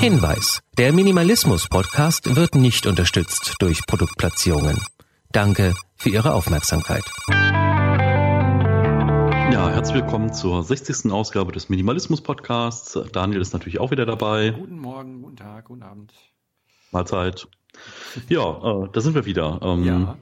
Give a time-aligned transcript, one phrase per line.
[0.00, 4.80] Hinweis: Der Minimalismus Podcast wird nicht unterstützt durch Produktplatzierungen.
[5.30, 7.04] Danke für Ihre Aufmerksamkeit.
[9.56, 11.10] Ja, herzlich willkommen zur 60.
[11.10, 12.98] Ausgabe des Minimalismus Podcasts.
[13.12, 14.50] Daniel ist natürlich auch wieder dabei.
[14.50, 16.12] Guten Morgen, guten Tag, guten Abend.
[16.92, 17.48] Mahlzeit.
[18.28, 19.58] Ja, äh, da sind wir wieder.
[19.62, 20.18] Ähm, Ja.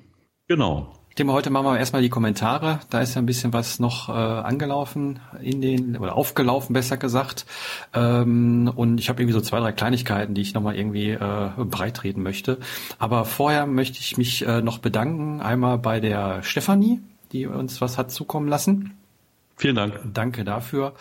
[0.46, 0.92] Genau.
[1.08, 2.78] Ich denke mal, heute machen wir erstmal die Kommentare.
[2.90, 7.44] Da ist ja ein bisschen was noch äh, angelaufen in den, oder aufgelaufen, besser gesagt.
[7.92, 12.22] Ähm, und ich habe irgendwie so zwei, drei Kleinigkeiten, die ich nochmal irgendwie äh, breitreten
[12.22, 12.58] möchte.
[13.00, 15.40] Aber vorher möchte ich mich äh, noch bedanken.
[15.40, 17.00] Einmal bei der Stefanie,
[17.32, 18.96] die uns was hat zukommen lassen.
[19.56, 20.00] Vielen Dank.
[20.12, 20.94] Danke dafür.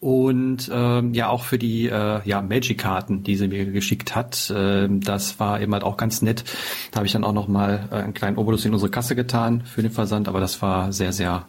[0.00, 4.50] Und ähm, ja, auch für die äh, ja, Magic-Karten, die sie mir geschickt hat.
[4.54, 6.44] Ähm, das war eben halt auch ganz nett.
[6.90, 9.82] Da habe ich dann auch nochmal äh, einen kleinen Obolus in unsere Kasse getan für
[9.82, 11.46] den Versand, aber das war sehr, sehr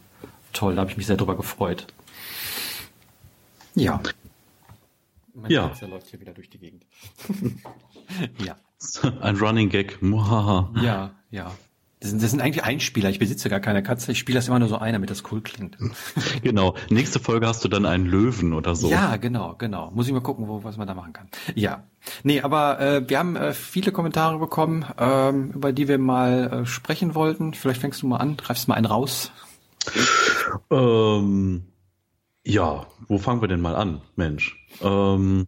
[0.52, 0.76] toll.
[0.76, 1.88] Da habe ich mich sehr drüber gefreut.
[3.74, 4.02] Ja.
[5.34, 5.68] Mein Ja.
[5.68, 6.84] Fenster läuft hier wieder durch die Gegend.
[8.46, 8.58] ja,
[9.22, 10.02] Ein Running Gag.
[10.02, 10.70] Muhaha.
[10.84, 11.52] ja, ja.
[12.02, 13.12] Das sind, das sind eigentlich Einspieler.
[13.12, 14.12] Ich besitze gar keine Katze.
[14.12, 15.78] Ich spiele das immer nur so ein, damit das cool klingt.
[16.44, 16.76] Genau.
[16.90, 18.90] Nächste Folge hast du dann einen Löwen oder so.
[18.90, 19.92] Ja, genau, genau.
[19.92, 21.30] Muss ich mal gucken, wo, was man da machen kann.
[21.54, 21.84] Ja.
[22.24, 26.66] Nee, aber äh, wir haben äh, viele Kommentare bekommen, ähm, über die wir mal äh,
[26.66, 27.54] sprechen wollten.
[27.54, 29.32] Vielleicht fängst du mal an, greifst mal einen raus.
[30.72, 31.66] Ähm,
[32.44, 34.58] ja, wo fangen wir denn mal an, Mensch?
[34.82, 35.46] Ähm,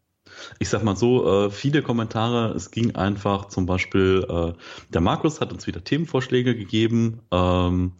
[0.60, 4.54] ich sag mal so, äh, viele Kommentare, es ging einfach zum Beispiel, äh,
[4.90, 7.94] der Markus hat uns wieder Themenvorschläge gegeben, ähm,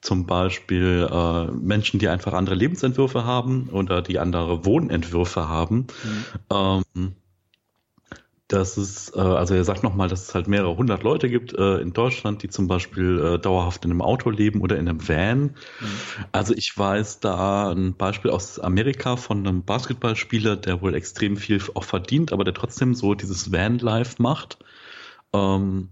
[0.00, 5.86] zum Beispiel äh, Menschen, die einfach andere Lebensentwürfe haben oder die andere Wohnentwürfe haben.
[6.50, 7.14] Ähm,
[8.52, 11.78] das ist, äh, also er sagt nochmal, dass es halt mehrere hundert Leute gibt äh,
[11.78, 15.56] in Deutschland, die zum Beispiel äh, dauerhaft in einem Auto leben oder in einem Van.
[16.32, 21.62] Also ich weiß da ein Beispiel aus Amerika von einem Basketballspieler, der wohl extrem viel
[21.74, 24.58] auch verdient, aber der trotzdem so dieses Van-Life macht.
[25.32, 25.88] Ähm,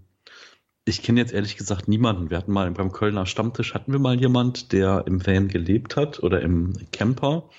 [0.83, 2.31] ich kenne jetzt ehrlich gesagt niemanden.
[2.31, 6.23] Wir hatten mal beim Kölner Stammtisch hatten wir mal jemand, der im Van gelebt hat
[6.23, 7.49] oder im Camper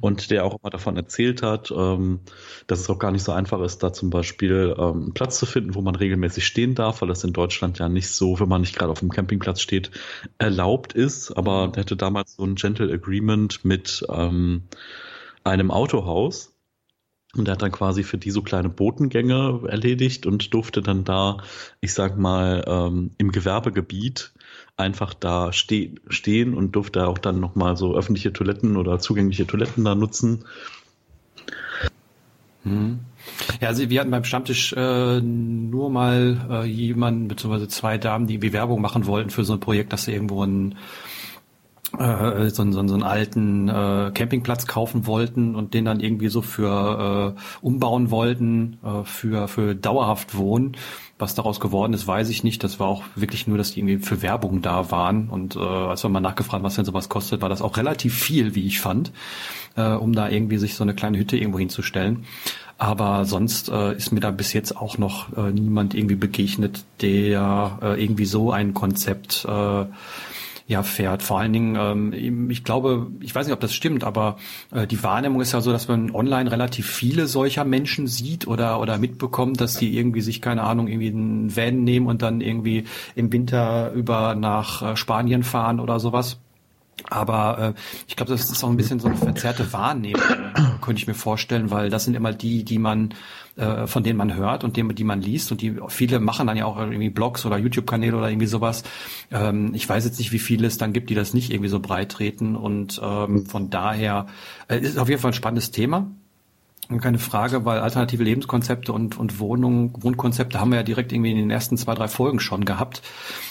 [0.00, 2.20] und der auch immer davon erzählt hat, ähm,
[2.66, 5.44] dass es auch gar nicht so einfach ist, da zum Beispiel ähm, einen Platz zu
[5.44, 8.62] finden, wo man regelmäßig stehen darf, weil das in Deutschland ja nicht so, wenn man
[8.62, 9.90] nicht gerade auf dem Campingplatz steht,
[10.38, 11.30] erlaubt ist.
[11.30, 14.62] Aber der hatte damals so ein Gentle Agreement mit ähm,
[15.44, 16.51] einem Autohaus.
[17.36, 21.38] Und er hat dann quasi für die so kleine Botengänge erledigt und durfte dann da,
[21.80, 24.32] ich sag mal, ähm, im Gewerbegebiet
[24.76, 29.84] einfach da ste stehen und durfte auch dann nochmal so öffentliche Toiletten oder zugängliche Toiletten
[29.84, 30.44] da nutzen.
[33.60, 38.34] Ja, also wir hatten beim Stammtisch äh, nur mal äh, jemanden, beziehungsweise zwei Damen, die
[38.34, 40.76] irgendwie Werbung machen wollten für so ein Projekt, dass sie irgendwo einen
[41.98, 46.40] äh, so, einen- so, einen- alten äh, Campingplatz kaufen wollten und den dann irgendwie so
[46.42, 50.76] für äh, umbauen wollten äh, für für dauerhaft wohnen.
[51.18, 52.64] Was daraus geworden ist, weiß ich nicht.
[52.64, 55.28] Das war auch wirklich nur, dass die irgendwie für Werbung da waren.
[55.28, 58.56] Und äh, als wir mal nachgefragt, was denn sowas kostet, war das auch relativ viel,
[58.56, 59.12] wie ich fand,
[59.76, 62.24] äh, um da irgendwie sich so eine kleine Hütte irgendwo hinzustellen.
[62.76, 67.78] Aber sonst äh, ist mir da bis jetzt auch noch äh, niemand irgendwie begegnet, der
[67.80, 69.84] äh, irgendwie so ein Konzept äh,
[70.72, 71.22] ja, fährt.
[71.22, 74.36] Vor allen Dingen, ähm, ich glaube, ich weiß nicht, ob das stimmt, aber
[74.72, 78.80] äh, die Wahrnehmung ist ja so, dass man online relativ viele solcher Menschen sieht oder
[78.80, 82.84] oder mitbekommt, dass die irgendwie sich, keine Ahnung, irgendwie einen Van nehmen und dann irgendwie
[83.14, 86.38] im Winter über nach äh, Spanien fahren oder sowas.
[87.10, 90.22] Aber äh, ich glaube, das ist auch ein bisschen so eine verzerrte Wahrnehmung,
[90.80, 93.14] könnte ich mir vorstellen, weil das sind immer die, die man,
[93.56, 96.56] äh, von denen man hört und denen, die man liest und die viele machen dann
[96.56, 98.82] ja auch irgendwie Blogs oder YouTube-Kanäle oder irgendwie sowas.
[99.30, 101.80] Ähm, ich weiß jetzt nicht, wie viele es dann gibt, die das nicht irgendwie so
[101.80, 104.26] breit treten und ähm, von daher
[104.68, 106.10] äh, ist es auf jeden Fall ein spannendes Thema.
[106.88, 111.30] Und keine Frage, weil alternative Lebenskonzepte und, und Wohnung, Wohnkonzepte haben wir ja direkt irgendwie
[111.30, 113.02] in den ersten zwei, drei Folgen schon gehabt.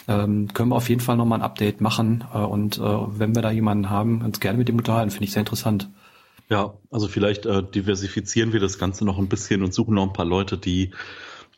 [0.07, 2.23] Ähm, können wir auf jeden Fall nochmal ein Update machen.
[2.33, 5.31] Äh, und äh, wenn wir da jemanden haben, uns gerne mit dem unterhalten, finde ich
[5.31, 5.89] sehr interessant.
[6.51, 10.11] Ja, also vielleicht äh, diversifizieren wir das Ganze noch ein bisschen und suchen noch ein
[10.11, 10.91] paar Leute, die,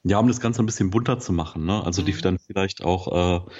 [0.03, 1.83] ja, um das Ganze ein bisschen bunter zu machen, ne?
[1.83, 3.51] Also die dann vielleicht auch äh,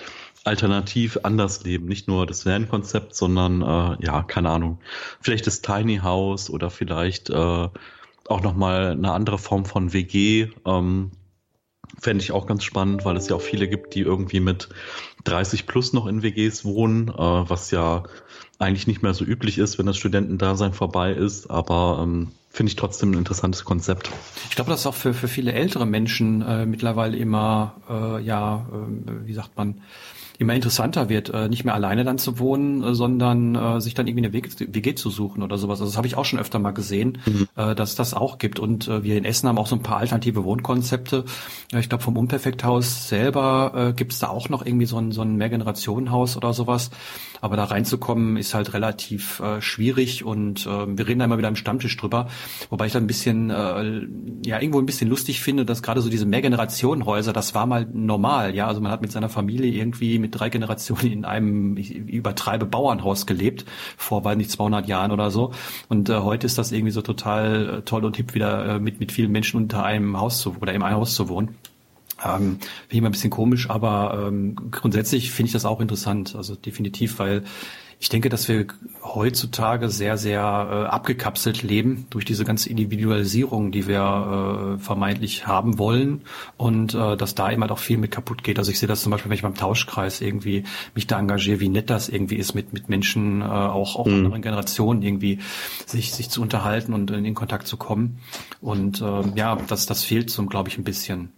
[0.44, 1.88] alternativ anders leben.
[1.88, 4.80] Nicht nur das Van-Konzept, sondern äh, ja, keine Ahnung,
[5.22, 10.50] vielleicht das Tiny House oder vielleicht äh, auch nochmal eine andere Form von WG.
[10.66, 11.12] Ähm,
[12.00, 14.70] Fände ich auch ganz spannend, weil es ja auch viele gibt, die irgendwie mit
[15.26, 18.04] 30 plus noch in WGs wohnen, äh, was ja
[18.60, 21.50] eigentlich nicht mehr so üblich ist, wenn das Studentendasein vorbei ist.
[21.50, 24.12] Aber ähm, finde ich trotzdem ein interessantes Konzept.
[24.50, 28.66] Ich glaube, das ist auch für, für viele ältere Menschen äh, mittlerweile immer, äh, ja,
[28.72, 29.82] äh, wie sagt man,
[30.40, 34.08] immer interessanter wird, äh, nicht mehr alleine dann zu wohnen, äh, sondern äh, sich dann
[34.08, 34.34] irgendwie eine
[34.74, 35.80] WG zu suchen oder sowas.
[35.80, 37.48] Also das habe ich auch schon öfter mal gesehen, mhm.
[37.56, 38.60] äh, dass es das auch gibt.
[38.60, 41.26] Und äh, wir in Essen haben auch so ein paar alternative Wohnkonzepte.
[41.72, 45.12] Ja, ich glaube, vom Unperfekthaus selber äh, gibt es da auch noch irgendwie so ein,
[45.12, 46.92] so ein Mehrgenerationenhaus oder sowas.
[47.42, 51.50] Aber da reinzukommen ist halt relativ äh, schwierig und äh, wir reden da immer wieder
[51.50, 52.30] im Stammtisch drüber.
[52.70, 54.08] Wobei ich da ein bisschen, äh,
[54.46, 58.56] ja, irgendwo ein bisschen lustig finde, dass gerade so diese Mehrgenerationenhäuser, das war mal normal,
[58.56, 58.68] ja.
[58.68, 63.28] Also man hat mit seiner Familie irgendwie mit drei Generationen in einem, ich übertreibe, Bauernhaus
[63.28, 63.66] gelebt,
[63.98, 65.52] vor, weiß nicht, 200 Jahren oder so.
[65.90, 69.00] Und äh, heute ist das irgendwie so total äh, toll und hip, wieder äh, mit,
[69.00, 71.56] mit vielen Menschen unter einem Haus zu, oder in einem Haus zu wohnen.
[72.24, 76.36] Ähm, finde ich immer ein bisschen komisch, aber ähm, grundsätzlich finde ich das auch interessant.
[76.36, 77.44] Also definitiv, weil
[78.04, 78.66] ich denke, dass wir
[79.02, 85.80] heutzutage sehr, sehr äh, abgekapselt leben durch diese ganze Individualisierung, die wir äh, vermeintlich haben
[85.80, 86.24] wollen
[86.58, 88.60] und äh, dass da eben halt auch viel mit kaputt geht.
[88.60, 91.70] Also ich sehe das zum Beispiel, wenn ich beim Tauschkreis irgendwie mich da engagiere, wie
[91.70, 94.26] nett das irgendwie ist, mit, mit Menschen äh, auch, auch mhm.
[94.26, 95.40] anderen Generationen irgendwie
[95.86, 98.20] sich, sich zu unterhalten und in, in Kontakt zu kommen.
[98.60, 101.32] Und äh, ja, das, das fehlt so, glaube ich, ein bisschen.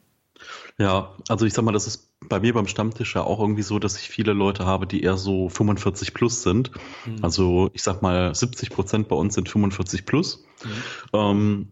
[0.77, 3.79] Ja, also ich sag mal, das ist bei mir beim Stammtisch ja auch irgendwie so,
[3.79, 6.71] dass ich viele Leute habe, die eher so 45 plus sind.
[7.05, 7.23] Mhm.
[7.23, 10.43] Also ich sag mal, 70 Prozent bei uns sind 45 plus.
[10.63, 10.69] Mhm.
[11.13, 11.67] Ähm,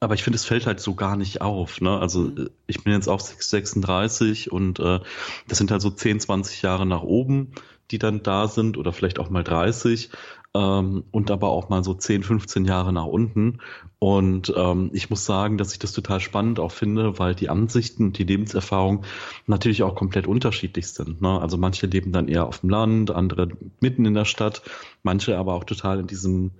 [0.00, 1.80] aber ich finde, es fällt halt so gar nicht auf.
[1.80, 1.98] Ne?
[1.98, 2.50] Also mhm.
[2.66, 5.00] ich bin jetzt auch 36 und äh,
[5.46, 7.52] das sind halt so 10, 20 Jahre nach oben,
[7.90, 10.10] die dann da sind oder vielleicht auch mal 30
[10.54, 13.58] ähm, und aber auch mal so 10, 15 Jahre nach unten.
[13.98, 18.06] Und ähm, ich muss sagen, dass ich das total spannend auch finde, weil die Ansichten
[18.06, 19.04] und die Lebenserfahrung
[19.46, 21.20] natürlich auch komplett unterschiedlich sind.
[21.20, 21.40] Ne?
[21.40, 23.48] Also manche leben dann eher auf dem Land, andere
[23.80, 24.62] mitten in der Stadt,
[25.02, 26.52] manche aber auch total in diesem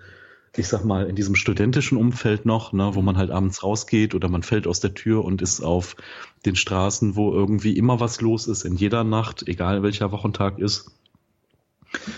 [0.56, 4.28] ich sag mal, in diesem studentischen Umfeld noch, ne, wo man halt abends rausgeht oder
[4.28, 5.94] man fällt aus der Tür und ist auf
[6.46, 10.90] den Straßen, wo irgendwie immer was los ist, in jeder Nacht, egal welcher Wochentag ist.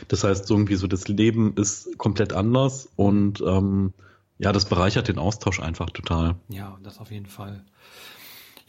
[0.08, 3.92] Das heißt, irgendwie so das Leben ist komplett anders und ähm,
[4.38, 6.36] ja, das bereichert den Austausch einfach total.
[6.48, 7.64] Ja, das auf jeden Fall.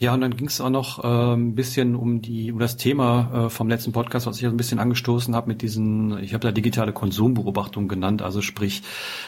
[0.02, 3.46] Ja, und dann ging es auch noch äh, ein bisschen um die um das Thema
[3.46, 6.50] äh, vom letzten Podcast, was ich ein bisschen angestoßen habe mit diesen, ich habe da
[6.50, 8.82] digitale Konsumbeobachtung genannt, also sprich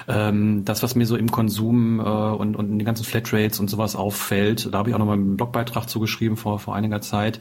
[0.08, 3.70] ähm, das, was mir so im Konsum äh, und, und in den ganzen Flatrates und
[3.70, 4.68] sowas auffällt.
[4.74, 7.38] Da habe ich auch noch mal einen Blogbeitrag zugeschrieben vor vor einiger Zeit.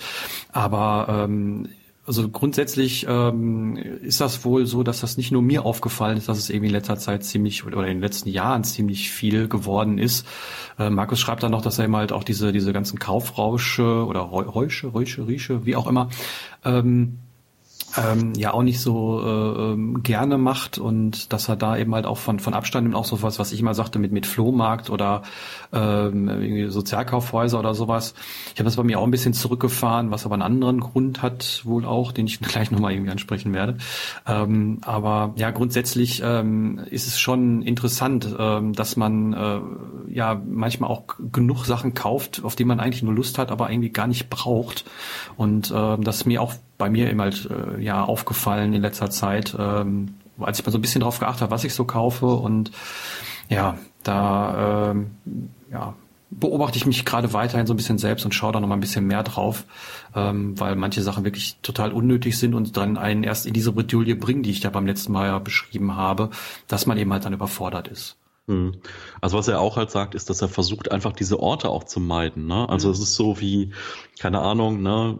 [0.51, 1.69] Aber ähm,
[2.05, 6.37] also grundsätzlich ähm, ist das wohl so, dass das nicht nur mir aufgefallen ist, dass
[6.37, 10.27] es irgendwie in letzter Zeit ziemlich oder in den letzten Jahren ziemlich viel geworden ist.
[10.77, 14.19] Äh, Markus schreibt dann noch, dass er eben halt auch diese diese ganzen Kaufrausche oder
[14.19, 16.09] Räusche, Räusche, Rieche, wie auch immer,
[16.65, 17.19] ähm,
[17.97, 22.05] ähm, ja auch nicht so äh, ähm, gerne macht und dass er da eben halt
[22.05, 24.89] auch von von Abstand nimmt, auch so was, was ich immer sagte mit mit Flohmarkt
[24.89, 25.23] oder
[25.71, 28.13] ähm, irgendwie Sozialkaufhäuser oder sowas.
[28.53, 31.61] Ich habe das bei mir auch ein bisschen zurückgefahren, was aber einen anderen Grund hat
[31.63, 33.77] wohl auch, den ich gleich nochmal irgendwie ansprechen werde.
[34.27, 39.59] Ähm, aber ja, grundsätzlich ähm, ist es schon interessant, ähm, dass man äh,
[40.11, 43.89] ja manchmal auch genug Sachen kauft, auf die man eigentlich nur Lust hat, aber irgendwie
[43.89, 44.85] gar nicht braucht.
[45.37, 49.55] Und äh, das mir auch bei mir immer halt, äh, ja aufgefallen in letzter Zeit,
[49.57, 52.71] ähm, als ich mal so ein bisschen drauf geachtet habe, was ich so kaufe und
[53.47, 55.11] ja, da ähm,
[55.71, 55.93] ja,
[56.29, 58.81] beobachte ich mich gerade weiterhin so ein bisschen selbst und schaue da noch mal ein
[58.81, 59.63] bisschen mehr drauf,
[60.13, 64.17] ähm, weil manche Sachen wirklich total unnötig sind und dann einen erst in diese Bredouille
[64.17, 66.31] bringen, die ich da beim letzten Mal ja beschrieben habe,
[66.67, 68.17] dass man eben halt dann überfordert ist.
[68.47, 68.73] Hm.
[69.21, 72.01] Also was er auch halt sagt, ist, dass er versucht, einfach diese Orte auch zu
[72.01, 72.45] meiden.
[72.45, 72.67] Ne?
[72.67, 72.93] Also mhm.
[72.93, 73.71] es ist so wie,
[74.19, 75.17] keine Ahnung, ne,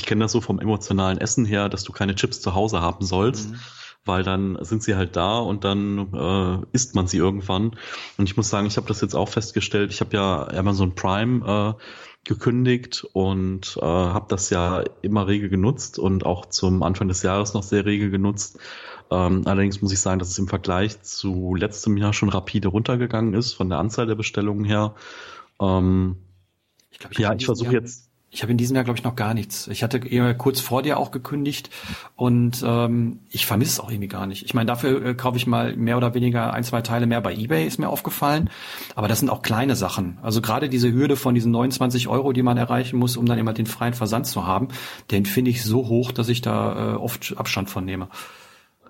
[0.00, 3.04] ich kenne das so vom emotionalen Essen her, dass du keine Chips zu Hause haben
[3.04, 3.60] sollst, mhm.
[4.06, 7.76] weil dann sind sie halt da und dann äh, isst man sie irgendwann.
[8.16, 9.92] Und ich muss sagen, ich habe das jetzt auch festgestellt.
[9.92, 11.82] Ich habe ja Amazon Prime äh,
[12.24, 17.52] gekündigt und äh, habe das ja immer rege genutzt und auch zum Anfang des Jahres
[17.52, 18.58] noch sehr rege genutzt.
[19.10, 23.34] Ähm, allerdings muss ich sagen, dass es im Vergleich zu letztem Jahr schon rapide runtergegangen
[23.34, 24.94] ist von der Anzahl der Bestellungen her.
[25.60, 26.16] Ähm,
[26.90, 29.16] ich glaub, ich ja, ich versuche jetzt ich habe in diesem Jahr, glaube ich, noch
[29.16, 29.66] gar nichts.
[29.66, 31.68] Ich hatte eher kurz vor dir auch gekündigt
[32.14, 34.44] und ähm, ich vermisse es auch irgendwie gar nicht.
[34.44, 37.34] Ich meine, dafür äh, kaufe ich mal mehr oder weniger ein, zwei Teile mehr bei
[37.34, 38.48] Ebay, ist mir aufgefallen.
[38.94, 40.18] Aber das sind auch kleine Sachen.
[40.22, 43.52] Also gerade diese Hürde von diesen 29 Euro, die man erreichen muss, um dann immer
[43.52, 44.68] den freien Versand zu haben,
[45.10, 48.08] den finde ich so hoch, dass ich da äh, oft Abstand von nehme.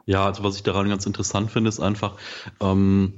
[0.04, 2.16] Ja, also was ich daran ganz interessant finde, ist einfach,
[2.60, 3.14] ähm,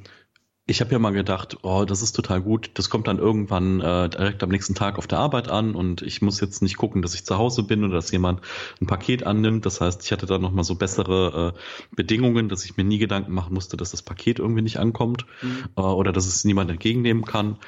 [0.65, 2.71] ich habe ja mal gedacht, oh, das ist total gut.
[2.75, 6.23] Das kommt dann irgendwann äh, direkt am nächsten Tag auf der Arbeit an und ich
[6.23, 8.43] muss jetzt nicht gucken, dass ich zu Hause bin oder dass jemand
[8.81, 9.67] ein Paket annimmt.
[9.67, 12.99] Das heißt, ich hatte da noch mal so bessere äh, Bedingungen, dass ich mir nie
[12.99, 15.65] Gedanken machen musste, dass das Paket irgendwie nicht ankommt mhm.
[15.77, 17.59] äh, oder dass es niemand entgegennehmen kann.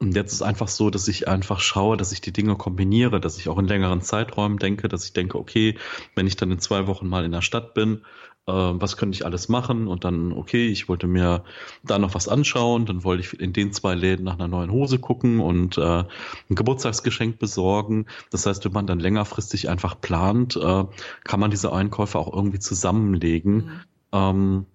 [0.00, 3.36] Und jetzt ist einfach so, dass ich einfach schaue, dass ich die Dinge kombiniere, dass
[3.36, 5.76] ich auch in längeren Zeiträumen denke, dass ich denke, okay,
[6.14, 8.02] wenn ich dann in zwei Wochen mal in der Stadt bin,
[8.48, 11.44] äh, was könnte ich alles machen und dann, okay, ich wollte mir
[11.84, 14.98] da noch was anschauen, dann wollte ich in den zwei Läden nach einer neuen Hose
[14.98, 16.04] gucken und äh,
[16.50, 18.06] ein Geburtstagsgeschenk besorgen.
[18.30, 20.84] Das heißt, wenn man dann längerfristig einfach plant, äh,
[21.24, 23.54] kann man diese Einkäufe auch irgendwie zusammenlegen.
[23.54, 23.80] Mhm.
[24.12, 24.66] Ähm,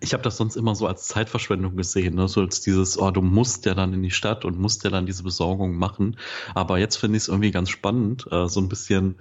[0.00, 2.26] ich habe das sonst immer so als Zeitverschwendung gesehen, ne?
[2.26, 5.06] so als dieses, oh, du musst ja dann in die Stadt und musst ja dann
[5.06, 6.16] diese Besorgung machen.
[6.54, 9.16] Aber jetzt finde ich es irgendwie ganz spannend, äh, so ein bisschen,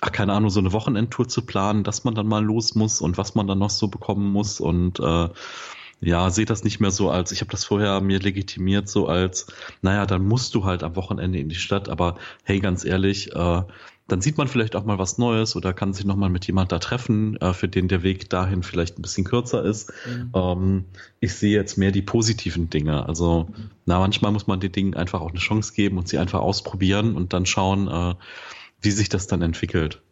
[0.00, 3.16] ach, keine Ahnung, so eine Wochenendtour zu planen, dass man dann mal los muss und
[3.16, 5.28] was man dann noch so bekommen muss und äh,
[6.02, 9.46] ja, sehe das nicht mehr so als, ich habe das vorher mir legitimiert, so als,
[9.82, 13.62] naja, dann musst du halt am Wochenende in die Stadt, aber hey, ganz ehrlich, äh,
[14.08, 16.78] dann sieht man vielleicht auch mal was Neues oder kann sich nochmal mit jemand da
[16.78, 19.92] treffen, äh, für den der Weg dahin vielleicht ein bisschen kürzer ist.
[20.06, 20.30] Mhm.
[20.34, 20.84] Ähm,
[21.20, 23.06] ich sehe jetzt mehr die positiven Dinge.
[23.06, 23.70] Also, mhm.
[23.86, 27.16] na, manchmal muss man den Dingen einfach auch eine Chance geben und sie einfach ausprobieren
[27.16, 28.14] und dann schauen, äh,
[28.80, 30.02] wie sich das dann entwickelt.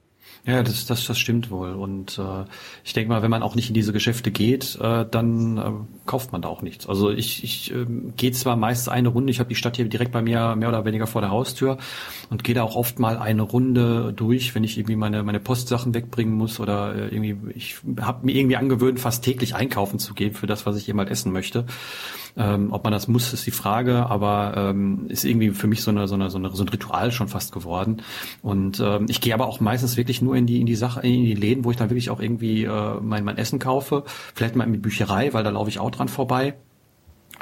[0.47, 1.75] Ja, das, das, das stimmt wohl.
[1.75, 2.45] Und äh,
[2.83, 5.71] ich denke mal, wenn man auch nicht in diese Geschäfte geht, äh, dann äh,
[6.07, 6.89] kauft man da auch nichts.
[6.89, 7.85] Also ich, ich äh,
[8.17, 10.87] gehe zwar meist eine Runde, ich habe die Stadt hier direkt bei mir mehr oder
[10.87, 11.77] weniger vor der Haustür
[12.31, 15.93] und gehe da auch oft mal eine Runde durch, wenn ich irgendwie meine, meine Postsachen
[15.93, 20.33] wegbringen muss oder äh, irgendwie, ich habe mir irgendwie angewöhnt, fast täglich einkaufen zu gehen
[20.33, 21.67] für das, was ich jemals essen möchte.
[22.37, 25.91] Ähm, ob man das muss, ist die Frage, aber ähm, ist irgendwie für mich so,
[25.91, 28.03] eine, so, eine, so, eine, so ein Ritual schon fast geworden.
[28.43, 31.25] Und ähm, ich gehe aber auch meistens wirklich nur in die in die Sache, in
[31.25, 34.05] die Läden, wo ich dann wirklich auch irgendwie äh, mein, mein Essen kaufe.
[34.35, 36.55] Vielleicht mal in die Bücherei, weil da laufe ich auch dran vorbei.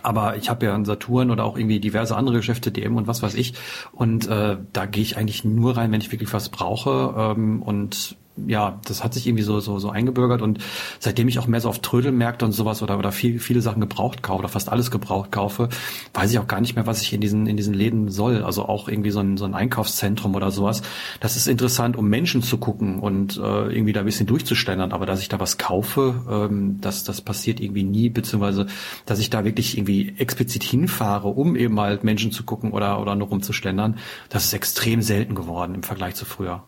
[0.02, 3.22] Aber ich habe ja einen Saturn oder auch irgendwie diverse andere Geschäfte, DM und was
[3.22, 3.54] weiß ich.
[3.92, 7.14] Und äh, da gehe ich eigentlich nur rein, wenn ich wirklich was brauche.
[7.36, 8.16] Ähm, und
[8.46, 10.58] ja, das hat sich irgendwie so, so, so eingebürgert und
[10.98, 14.22] seitdem ich auch mehr so auf Trödelmärkte und sowas oder, oder viel, viele Sachen gebraucht
[14.22, 15.68] kaufe oder fast alles gebraucht kaufe,
[16.14, 18.42] weiß ich auch gar nicht mehr, was ich in diesen, in diesen Läden soll.
[18.42, 20.82] Also auch irgendwie so ein, so ein Einkaufszentrum oder sowas.
[21.20, 24.92] Das ist interessant, um Menschen zu gucken und äh, irgendwie da ein bisschen durchzuständern.
[24.92, 28.66] Aber dass ich da was kaufe, ähm, das, das passiert irgendwie nie, beziehungsweise
[29.06, 33.14] dass ich da wirklich irgendwie explizit hinfahre, um eben halt Menschen zu gucken oder, oder
[33.14, 36.64] nur rumzuständern, das ist extrem selten geworden im Vergleich zu früher.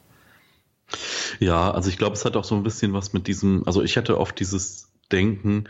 [1.39, 3.97] Ja, also ich glaube, es hat auch so ein bisschen was mit diesem, also ich
[3.97, 5.65] hätte oft dieses Denken,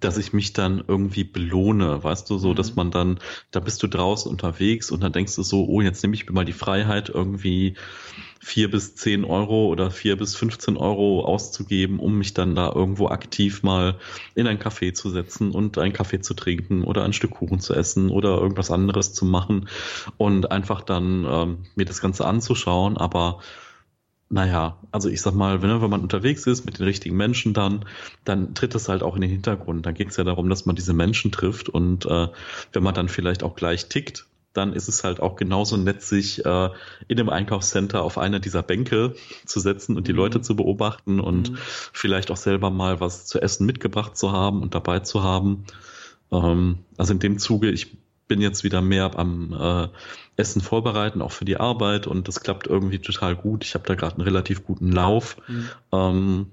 [0.00, 2.54] dass ich mich dann irgendwie belohne, weißt du, so, mhm.
[2.56, 3.18] dass man dann,
[3.50, 6.32] da bist du draußen unterwegs und dann denkst du so, oh, jetzt nehme ich mir
[6.32, 7.74] mal die Freiheit, irgendwie
[8.40, 13.08] vier bis zehn Euro oder vier bis 15 Euro auszugeben, um mich dann da irgendwo
[13.08, 13.98] aktiv mal
[14.34, 17.72] in ein Café zu setzen und einen Kaffee zu trinken oder ein Stück Kuchen zu
[17.72, 19.68] essen oder irgendwas anderes zu machen
[20.16, 23.38] und einfach dann ähm, mir das Ganze anzuschauen, aber
[24.32, 27.84] naja, also ich sag mal, wenn, wenn man unterwegs ist mit den richtigen Menschen dann,
[28.24, 29.84] dann tritt es halt auch in den Hintergrund.
[29.84, 32.28] Dann geht es ja darum, dass man diese Menschen trifft und äh,
[32.72, 36.44] wenn man dann vielleicht auch gleich tickt, dann ist es halt auch genauso nett, sich
[36.46, 36.70] äh,
[37.08, 40.18] in dem Einkaufscenter auf einer dieser Bänke zu setzen und die mhm.
[40.18, 41.58] Leute zu beobachten und mhm.
[41.92, 45.64] vielleicht auch selber mal was zu essen mitgebracht zu haben und dabei zu haben.
[46.30, 47.98] Ähm, also in dem Zuge, ich
[48.28, 49.88] bin jetzt wieder mehr am äh,
[50.36, 53.64] Essen vorbereiten, auch für die Arbeit und das klappt irgendwie total gut.
[53.64, 55.36] Ich habe da gerade einen relativ guten Lauf.
[55.48, 55.68] Mhm.
[55.92, 56.46] Ähm,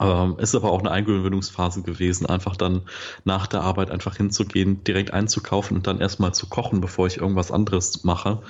[0.00, 2.82] ähm, ist aber auch eine Eingewöhnungsphase gewesen, einfach dann
[3.24, 7.50] nach der Arbeit einfach hinzugehen, direkt einzukaufen und dann erstmal zu kochen, bevor ich irgendwas
[7.50, 8.36] anderes mache.
[8.36, 8.40] Mhm.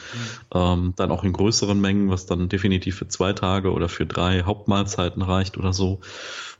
[0.54, 4.42] Ähm, dann auch in größeren Mengen, was dann definitiv für zwei Tage oder für drei
[4.42, 6.00] Hauptmahlzeiten reicht oder so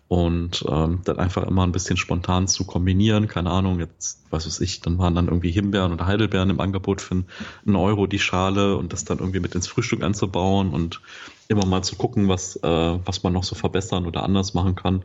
[0.09, 3.27] und ähm, dann einfach immer ein bisschen spontan zu kombinieren.
[3.27, 7.01] Keine Ahnung, jetzt, was weiß ich, dann waren dann irgendwie Himbeeren oder Heidelbeeren im Angebot
[7.01, 7.25] für
[7.67, 11.01] einen Euro die Schale und das dann irgendwie mit ins Frühstück einzubauen und
[11.49, 15.03] immer mal zu gucken, was, äh, was man noch so verbessern oder anders machen kann.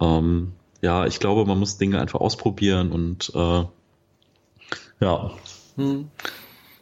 [0.00, 3.64] Ähm, ja, ich glaube, man muss Dinge einfach ausprobieren und äh,
[5.00, 5.30] ja.
[5.76, 6.08] Hm.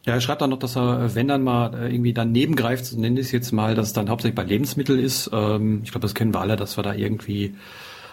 [0.09, 2.99] Ja, er schreibt dann noch, dass er, wenn dann mal äh, irgendwie daneben greift, so
[2.99, 5.29] nenne ich es jetzt mal, dass es dann hauptsächlich bei Lebensmitteln ist.
[5.31, 7.53] Ähm, ich glaube, das kennen wir alle, dass wir da irgendwie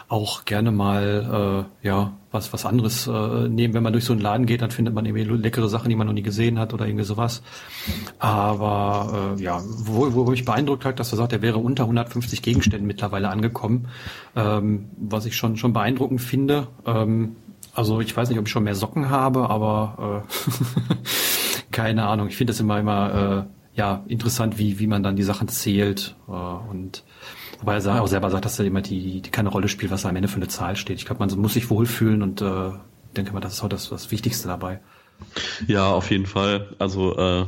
[0.09, 3.73] auch gerne mal äh, ja was was anderes äh, nehmen.
[3.73, 6.07] Wenn man durch so einen Laden geht, dann findet man irgendwie leckere Sachen, die man
[6.07, 7.43] noch nie gesehen hat oder irgendwie sowas.
[8.19, 12.43] Aber äh, ja, wo, wo mich beeindruckt hat, dass er sagt, er wäre unter 150
[12.43, 13.88] Gegenständen mittlerweile angekommen,
[14.37, 16.69] ähm, was ich schon schon beeindruckend finde.
[16.85, 17.37] Ähm,
[17.73, 20.33] also ich weiß nicht, ob ich schon mehr Socken habe, aber äh,
[21.76, 22.28] keine Ahnung.
[22.28, 26.16] Ich finde das immer immer äh, ja interessant, wie wie man dann die Sachen zählt
[26.26, 27.04] äh, und
[27.61, 30.09] wobei er auch selber sagt, dass er immer die, die keine Rolle spielt, was da
[30.09, 30.97] am Ende für eine Zahl steht.
[30.97, 32.71] Ich glaube, man muss sich wohlfühlen und äh,
[33.14, 34.80] denke mal, das ist auch das, das Wichtigste dabei.
[35.66, 36.75] Ja, auf jeden Fall.
[36.78, 37.47] Also äh,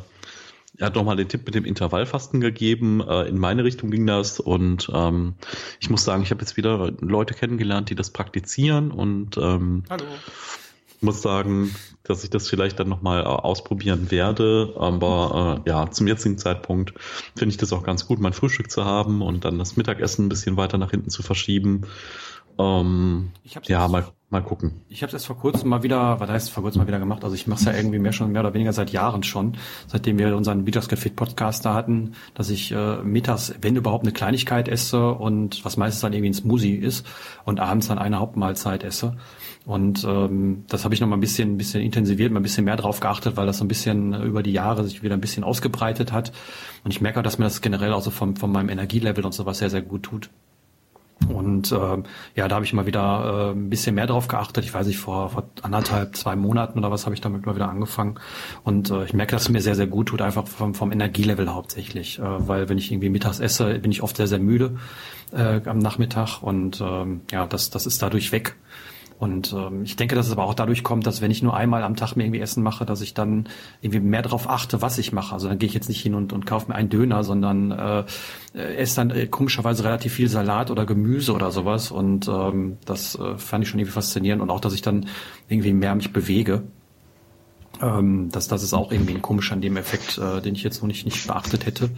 [0.77, 3.01] er hat nochmal den Tipp mit dem Intervallfasten gegeben.
[3.01, 5.37] Äh, in meine Richtung ging das und ähm,
[5.81, 10.05] ich muss sagen, ich habe jetzt wieder Leute kennengelernt, die das praktizieren und ähm, Hallo.
[11.01, 14.75] Muss sagen, dass ich das vielleicht dann nochmal äh, ausprobieren werde.
[14.79, 16.95] Aber äh, ja, zum jetzigen Zeitpunkt
[17.37, 20.29] finde ich das auch ganz gut, mein Frühstück zu haben und dann das Mittagessen ein
[20.29, 21.87] bisschen weiter nach hinten zu verschieben.
[22.59, 23.31] Ähm,
[23.67, 24.81] ja, mal, mal gucken.
[24.89, 27.23] Ich habe es erst vor kurzem mal wieder, was heißt vor kurzem mal wieder gemacht?
[27.23, 30.19] Also ich mache es ja irgendwie mehr schon mehr oder weniger seit Jahren schon, seitdem
[30.19, 35.13] wir unseren Mittagscafé Podcast da hatten, dass ich äh, mittags, wenn überhaupt, eine Kleinigkeit esse
[35.13, 37.07] und was meistens dann irgendwie ein Smoothie ist
[37.45, 39.17] und abends dann eine Hauptmahlzeit esse.
[39.69, 42.65] Und ähm, das habe ich noch mal ein bisschen, ein bisschen intensiviert, mal ein bisschen
[42.65, 45.45] mehr drauf geachtet, weil das so ein bisschen über die Jahre sich wieder ein bisschen
[45.45, 46.33] ausgebreitet hat.
[46.85, 49.33] Und ich merke auch, dass mir das generell auch so von, von meinem Energielevel und
[49.33, 50.31] sowas sehr, sehr gut tut.
[51.29, 52.03] Und äh,
[52.35, 54.65] ja, da habe ich mal wieder äh, ein bisschen mehr drauf geachtet.
[54.65, 57.69] Ich weiß nicht, vor, vor anderthalb, zwei Monaten oder was habe ich damit mal wieder
[57.69, 58.19] angefangen.
[58.65, 61.53] Und äh, ich merke, dass es mir sehr, sehr gut tut, einfach vom, vom Energielevel
[61.53, 62.21] hauptsächlich.
[62.21, 64.79] Äh, weil wenn ich irgendwie mittags esse, bin ich oft sehr, sehr müde
[65.33, 66.43] äh, am Nachmittag.
[66.43, 68.57] Und ähm, ja, das, das ist dadurch weg.
[69.19, 71.83] Und ähm, ich denke, dass es aber auch dadurch kommt, dass wenn ich nur einmal
[71.83, 73.49] am Tag mir irgendwie Essen mache, dass ich dann
[73.81, 75.33] irgendwie mehr darauf achte, was ich mache.
[75.33, 78.05] Also dann gehe ich jetzt nicht hin und, und kaufe mir einen Döner, sondern äh,
[78.55, 81.91] esse dann äh, komischerweise relativ viel Salat oder Gemüse oder sowas.
[81.91, 84.41] Und ähm, das äh, fand ich schon irgendwie faszinierend.
[84.41, 85.07] Und auch, dass ich dann
[85.49, 86.63] irgendwie mehr mich bewege.
[87.83, 90.81] Ähm, das, das ist auch irgendwie ein komischer an dem Effekt, äh, den ich jetzt
[90.81, 91.91] noch nicht, nicht beachtet hätte.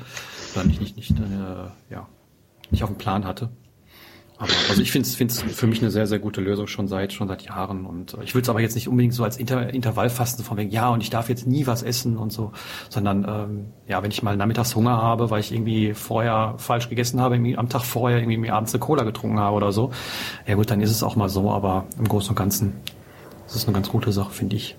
[0.55, 2.09] Oder nicht, nicht, nicht, äh, ja,
[2.71, 3.51] nicht auf dem Plan hatte.
[4.41, 7.29] Aber, also ich finde es für mich eine sehr, sehr gute Lösung schon seit schon
[7.29, 7.85] seit Jahren.
[7.85, 10.71] Und äh, ich will es aber jetzt nicht unbedingt so als Inter Intervallfasten von wegen,
[10.71, 12.53] ja, und ich darf jetzt nie was essen und so,
[12.89, 17.21] sondern ähm, ja, wenn ich mal nachmittags Hunger habe, weil ich irgendwie vorher falsch gegessen
[17.21, 19.91] habe, irgendwie am Tag vorher irgendwie mir abends eine Cola getrunken habe oder so,
[20.47, 22.73] ja gut, dann ist es auch mal so, aber im Großen und Ganzen
[23.47, 24.75] ist es eine ganz gute Sache, finde ich.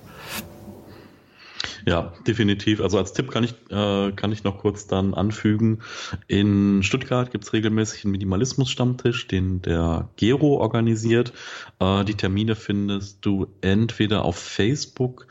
[1.85, 2.81] Ja, definitiv.
[2.81, 5.79] Also als Tipp kann ich, äh, kann ich noch kurz dann anfügen.
[6.27, 11.33] In Stuttgart gibt's regelmäßig einen Minimalismus-Stammtisch, den der Gero organisiert.
[11.79, 15.27] Äh, die Termine findest du entweder auf Facebook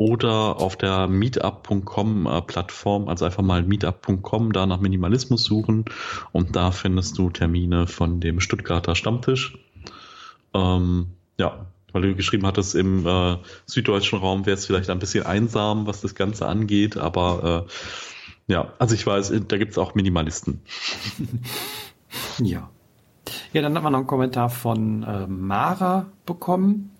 [0.00, 5.84] oder auf der meetup.com äh, also einfach mal meetup.com, da nach Minimalismus suchen
[6.32, 9.58] und da findest du Termine von dem Stuttgarter Stammtisch.
[10.54, 15.26] Ähm, ja, weil du geschrieben hattest, im äh, süddeutschen Raum wäre es vielleicht ein bisschen
[15.26, 19.94] einsam, was das Ganze angeht, aber äh, ja, also ich weiß, da gibt es auch
[19.94, 20.62] Minimalisten.
[22.38, 22.68] ja.
[23.52, 26.90] Ja, dann hat man noch einen Kommentar von äh, Mara bekommen.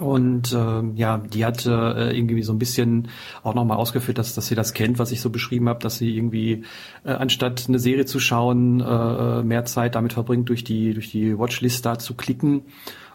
[0.00, 3.08] Und äh, ja, die hat äh, irgendwie so ein bisschen
[3.42, 6.16] auch nochmal ausgeführt, dass, dass sie das kennt, was ich so beschrieben habe, dass sie
[6.16, 6.64] irgendwie
[7.04, 11.10] äh, anstatt eine Serie zu schauen, äh, äh mehr Zeit damit verbringt, durch die, durch
[11.10, 12.62] die Watchlist da zu klicken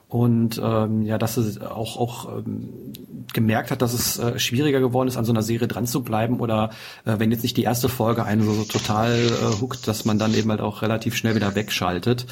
[0.10, 2.94] und ähm, ja, dass es auch auch ähm,
[3.32, 6.40] gemerkt hat, dass es äh, schwieriger geworden ist, an so einer Serie dran zu bleiben
[6.40, 6.72] oder
[7.06, 10.18] äh, wenn jetzt nicht die erste Folge einen so, so total äh, huckt, dass man
[10.18, 12.26] dann eben halt auch relativ schnell wieder wegschaltet.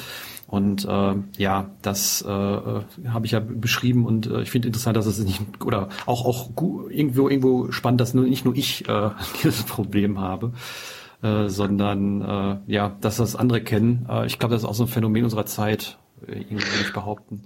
[0.48, 4.96] Und äh, ja, das äh, äh habe ich ja beschrieben und äh, ich finde interessant,
[4.96, 6.50] dass es nicht oder auch auch
[6.90, 9.10] irgendwo irgendwo spannend, dass nur nicht nur ich äh,
[9.44, 10.52] dieses Problem habe.
[11.20, 14.06] Äh, sondern äh, ja, dass das andere kennen.
[14.08, 17.42] Äh, ich glaube, das ist auch so ein Phänomen unserer Zeit, irgendwie nicht behaupten.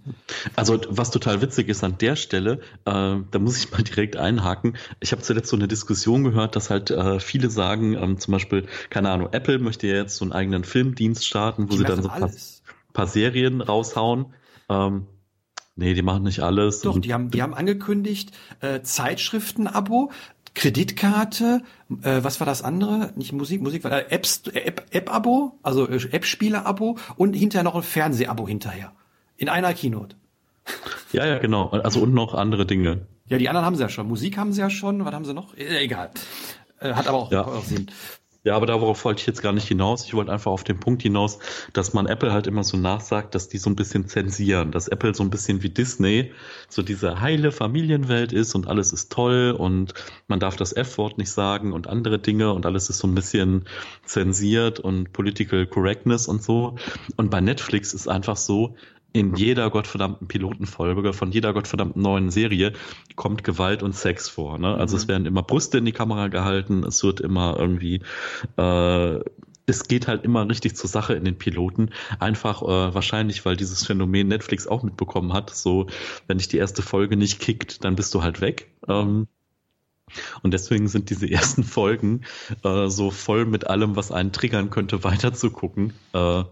[0.57, 4.77] Also was total witzig ist an der Stelle, äh, da muss ich mal direkt einhaken.
[5.01, 8.67] Ich habe zuletzt so eine Diskussion gehört, dass halt äh, viele sagen, ähm, zum Beispiel,
[8.91, 12.03] keine Ahnung, Apple möchte ja jetzt so einen eigenen Filmdienst starten, wo die sie dann
[12.03, 12.31] so ein paar,
[12.93, 14.35] paar, Serien raushauen.
[14.69, 15.07] Ähm,
[15.75, 16.83] Nee, die machen nicht alles.
[16.83, 18.31] Doch, die haben, die haben angekündigt,
[18.61, 20.13] äh, Zeitschriften-Abo,
[20.55, 21.63] Kreditkarte,
[22.03, 23.13] äh, was war das andere?
[23.17, 27.83] Nicht Musik, Musik war äh, Apps, App, App-Abo, also äh, App-Spieler-Abo und hinterher noch ein
[27.83, 28.93] Fernseh-Abo hinterher.
[29.37, 30.17] In einer Keynote.
[31.13, 31.69] Ja, ja, genau.
[31.69, 33.07] Also und noch andere Dinge.
[33.27, 34.09] Ja, die anderen haben sie ja schon.
[34.09, 35.05] Musik haben sie ja schon.
[35.05, 35.55] Was haben sie noch?
[35.59, 36.11] Äh, egal.
[36.81, 37.45] Äh, hat aber auch, ja.
[37.45, 37.91] auch Sinn.
[38.45, 40.05] Ja, aber darauf wollte ich jetzt gar nicht hinaus.
[40.05, 41.39] Ich wollte einfach auf den Punkt hinaus,
[41.73, 45.15] dass man Apple halt immer so nachsagt, dass die so ein bisschen zensieren, dass Apple
[45.15, 46.33] so ein bisschen wie Disney
[46.69, 49.95] so diese heile Familienwelt ist und alles ist toll und
[50.27, 53.65] man darf das F-Wort nicht sagen und andere Dinge und alles ist so ein bisschen
[54.05, 56.75] zensiert und Political Correctness und so.
[57.17, 58.75] Und bei Netflix ist einfach so,
[59.13, 62.73] in jeder gottverdammten Pilotenfolge, von jeder gottverdammten neuen Serie
[63.17, 64.59] kommt Gewalt und Sex vor.
[64.59, 64.75] Ne?
[64.75, 65.03] Also mhm.
[65.03, 68.03] es werden immer Brüste in die Kamera gehalten, es wird immer irgendwie,
[68.57, 69.21] äh,
[69.67, 71.91] es geht halt immer richtig zur Sache in den Piloten.
[72.19, 75.55] Einfach äh, wahrscheinlich, weil dieses Phänomen Netflix auch mitbekommen hat.
[75.55, 75.87] So,
[76.27, 78.73] wenn dich die erste Folge nicht kickt, dann bist du halt weg.
[78.89, 79.29] Ähm,
[80.43, 82.23] und deswegen sind diese ersten Folgen
[82.65, 85.93] äh, so voll mit allem, was einen triggern könnte, weiterzugucken.
[86.13, 86.45] Äh,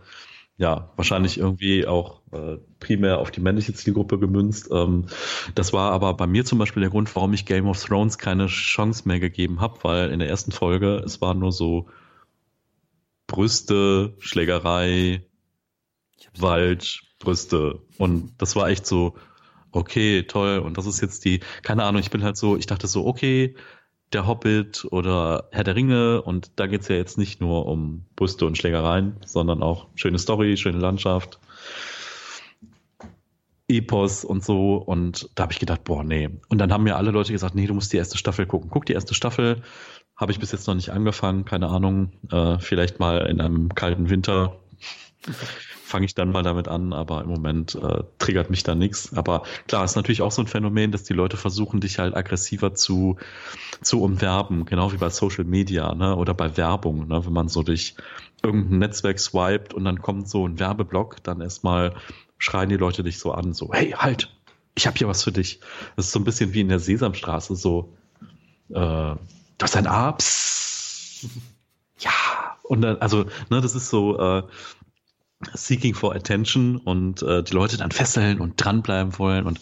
[0.60, 4.68] ja, wahrscheinlich irgendwie auch äh, primär auf die männliche Zielgruppe gemünzt.
[4.70, 5.06] Ähm,
[5.54, 8.46] das war aber bei mir zum Beispiel der Grund, warum ich Game of Thrones keine
[8.46, 11.88] Chance mehr gegeben habe, weil in der ersten Folge es war nur so
[13.26, 15.24] Brüste, Schlägerei,
[16.36, 17.80] Wald, Brüste.
[17.96, 19.14] Und das war echt so,
[19.72, 20.58] okay, toll.
[20.58, 23.56] Und das ist jetzt die, keine Ahnung, ich bin halt so, ich dachte so, okay,
[24.12, 28.46] der Hobbit oder Herr der Ringe und da geht's ja jetzt nicht nur um Brüste
[28.46, 31.38] und Schlägereien, sondern auch schöne Story, schöne Landschaft,
[33.68, 36.28] Epos und so und da habe ich gedacht, boah, nee.
[36.48, 38.68] Und dann haben mir alle Leute gesagt, nee, du musst die erste Staffel gucken.
[38.70, 39.62] Guck die erste Staffel,
[40.16, 44.10] habe ich bis jetzt noch nicht angefangen, keine Ahnung, äh, vielleicht mal in einem kalten
[44.10, 44.59] Winter
[45.22, 49.12] fange ich dann mal damit an, aber im Moment äh, triggert mich da nichts.
[49.14, 52.74] Aber klar, ist natürlich auch so ein Phänomen, dass die Leute versuchen, dich halt aggressiver
[52.74, 53.16] zu,
[53.82, 56.16] zu umwerben, genau wie bei Social Media ne?
[56.16, 57.08] oder bei Werbung.
[57.08, 57.24] Ne?
[57.24, 57.94] Wenn man so durch
[58.42, 61.94] irgendein Netzwerk swiped und dann kommt so ein Werbeblock, dann erstmal
[62.38, 64.34] schreien die Leute dich so an, so, hey, halt,
[64.74, 65.60] ich habe hier was für dich.
[65.96, 67.92] Das ist so ein bisschen wie in der Sesamstraße, so,
[68.70, 69.14] äh,
[69.58, 71.26] das ist ein A, psst.
[71.98, 72.10] ja.
[72.62, 74.42] Und dann, also, ne, das ist so, äh,
[75.54, 79.60] Seeking for Attention und äh, die Leute dann fesseln und dranbleiben wollen und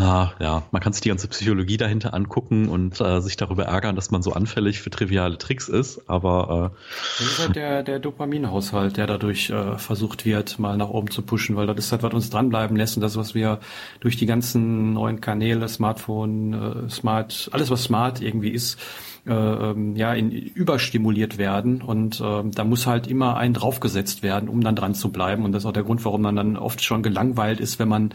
[0.00, 3.96] äh, ja, man kann sich die ganze Psychologie dahinter angucken und äh, sich darüber ärgern,
[3.96, 6.78] dass man so anfällig für triviale Tricks ist, aber äh,
[7.18, 11.22] das ist halt der, der Dopaminhaushalt, der dadurch äh, versucht wird, mal nach oben zu
[11.22, 13.60] pushen, weil das ist halt, was uns dranbleiben lässt und das, was wir
[14.00, 16.52] durch die ganzen neuen Kanäle, Smartphone,
[16.86, 18.78] äh, Smart, alles was smart irgendwie ist,
[19.26, 24.48] äh, ähm, ja, in, überstimuliert werden und äh, da muss halt immer ein draufgesetzt werden,
[24.48, 26.82] um dann dran zu bleiben und das ist auch der Grund, warum man dann oft
[26.82, 28.14] schon gelangweilt ist, wenn man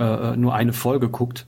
[0.00, 1.46] äh, nur eine Folge guckt.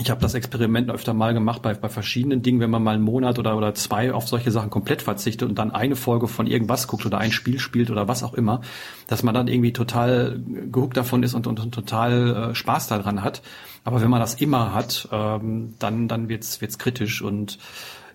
[0.00, 3.02] Ich habe das Experiment öfter mal gemacht bei, bei verschiedenen Dingen, wenn man mal einen
[3.02, 6.86] Monat oder, oder zwei auf solche Sachen komplett verzichtet und dann eine Folge von irgendwas
[6.86, 8.60] guckt oder ein Spiel spielt oder was auch immer,
[9.08, 13.24] dass man dann irgendwie total gehuckt davon ist und, und, und total äh, Spaß daran
[13.24, 13.42] hat.
[13.82, 17.58] Aber wenn man das immer hat, ähm, dann, dann wird's wird's kritisch und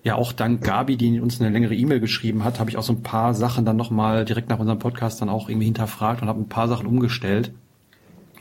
[0.04, 2.92] ja auch dank Gabi, die uns eine längere E-Mail geschrieben hat, habe ich auch so
[2.92, 6.40] ein paar Sachen dann nochmal direkt nach unserem Podcast dann auch irgendwie hinterfragt und habe
[6.40, 7.52] ein paar Sachen umgestellt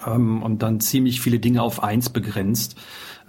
[0.06, 2.76] ähm, und dann ziemlich viele Dinge auf eins begrenzt.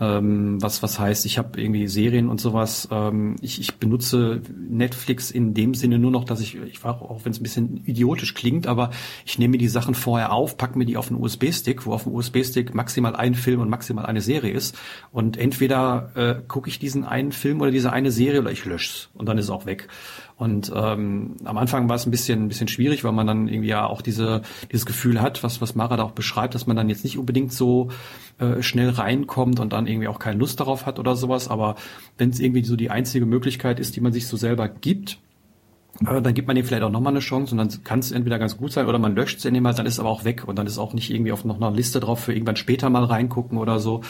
[0.01, 2.89] Ähm, was, was heißt, ich habe irgendwie Serien und sowas.
[2.91, 7.25] Ähm, ich, ich benutze Netflix in dem Sinne nur noch, dass ich, ich war auch
[7.25, 8.91] wenn es ein bisschen idiotisch klingt, aber
[9.25, 12.05] ich nehme mir die Sachen vorher auf, packe mir die auf einen USB-Stick, wo auf
[12.05, 14.77] dem USB-Stick maximal ein Film und maximal eine Serie ist.
[15.13, 18.91] Und entweder äh, gucke ich diesen einen Film oder diese eine Serie oder ich lösche
[18.91, 19.89] es und dann ist es auch weg.
[20.37, 23.69] Und ähm, am Anfang war es ein bisschen, ein bisschen schwierig, weil man dann irgendwie
[23.69, 26.89] ja auch diese, dieses Gefühl hat, was, was Mara da auch beschreibt, dass man dann
[26.89, 27.91] jetzt nicht unbedingt so
[28.39, 31.49] äh, schnell reinkommt und dann irgendwie auch keine Lust darauf hat oder sowas.
[31.49, 31.77] Aber
[32.19, 35.19] wenn es irgendwie so die einzige Möglichkeit ist, die man sich so selber gibt,
[36.01, 38.39] äh, dann gibt man dem vielleicht auch nochmal eine Chance und dann kann es entweder
[38.39, 40.25] ganz gut sein oder man löscht es in dem halt, dann ist es aber auch
[40.25, 42.91] weg und dann ist auch nicht irgendwie auf noch einer Liste drauf für irgendwann später
[42.91, 44.01] mal reingucken oder so.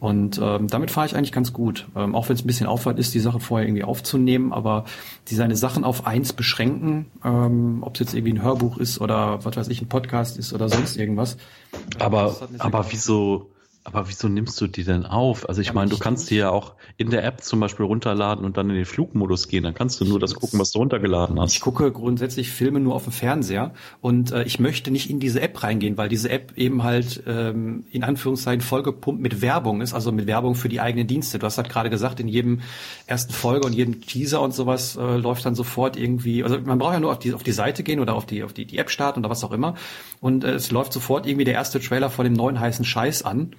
[0.00, 1.88] Und ähm, damit fahre ich eigentlich ganz gut.
[1.96, 4.84] Ähm, auch wenn es ein bisschen Aufwand ist, die Sachen vorher irgendwie aufzunehmen, aber
[5.28, 9.44] die seine Sachen auf eins beschränken, ähm, ob es jetzt irgendwie ein Hörbuch ist oder
[9.44, 11.36] was weiß ich, ein Podcast ist oder sonst irgendwas.
[11.98, 13.48] Aber, aber wieso,
[13.86, 15.46] aber wieso nimmst du die denn auf?
[15.46, 18.42] Also ich ja, meine, du kannst die ja auch in der App zum Beispiel runterladen
[18.42, 19.62] und dann in den Flugmodus gehen.
[19.62, 21.52] Dann kannst du nur das gucken, was du runtergeladen hast.
[21.52, 25.42] Ich gucke grundsätzlich Filme nur auf dem Fernseher und äh, ich möchte nicht in diese
[25.42, 30.12] App reingehen, weil diese App eben halt ähm, in Anführungszeichen vollgepumpt mit Werbung ist, also
[30.12, 31.38] mit Werbung für die eigenen Dienste.
[31.38, 32.62] Du hast halt gerade gesagt, in jedem
[33.06, 36.94] ersten Folge und jedem Teaser und sowas äh, läuft dann sofort irgendwie, also man braucht
[36.94, 38.88] ja nur auf die, auf die Seite gehen oder auf die, auf die, die App
[38.88, 39.74] starten oder was auch immer
[40.22, 43.54] und äh, es läuft sofort irgendwie der erste Trailer vor dem neuen heißen Scheiß an.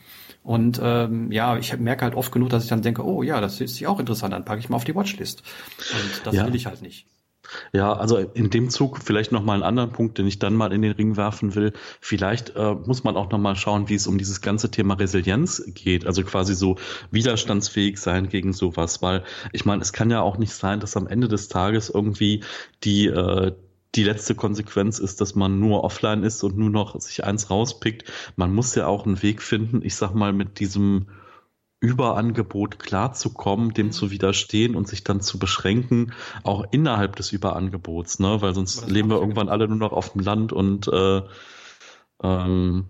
[0.46, 3.60] Und ähm, ja, ich merke halt oft genug, dass ich dann denke, oh ja, das
[3.60, 5.42] ist sich auch interessant, dann packe ich mal auf die Watchlist.
[5.92, 6.46] Und das ja.
[6.46, 7.08] will ich halt nicht.
[7.74, 10.72] Ja, also in dem Zug vielleicht noch mal einen anderen Punkt, den ich dann mal
[10.72, 11.74] in den Ring werfen will.
[12.00, 15.64] Vielleicht äh, muss man auch noch mal schauen, wie es um dieses ganze Thema Resilienz
[15.74, 16.06] geht.
[16.06, 16.78] Also quasi so
[17.10, 21.08] widerstandsfähig sein gegen sowas, weil ich meine, es kann ja auch nicht sein, dass am
[21.08, 22.44] Ende des Tages irgendwie
[22.84, 23.54] die äh,
[23.96, 28.12] die letzte Konsequenz ist, dass man nur offline ist und nur noch sich eins rauspickt.
[28.36, 31.08] Man muss ja auch einen Weg finden, ich sag mal, mit diesem
[31.80, 38.42] Überangebot klarzukommen, dem zu widerstehen und sich dann zu beschränken, auch innerhalb des Überangebots, ne?
[38.42, 41.22] Weil sonst leben wir irgendwann alle nur noch auf dem Land und äh,
[42.24, 42.86] ähm,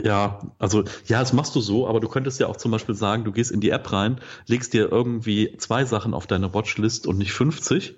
[0.00, 3.24] ja, also ja, das machst du so, aber du könntest ja auch zum Beispiel sagen,
[3.24, 7.18] du gehst in die App rein, legst dir irgendwie zwei Sachen auf deine Watchlist und
[7.18, 7.96] nicht 50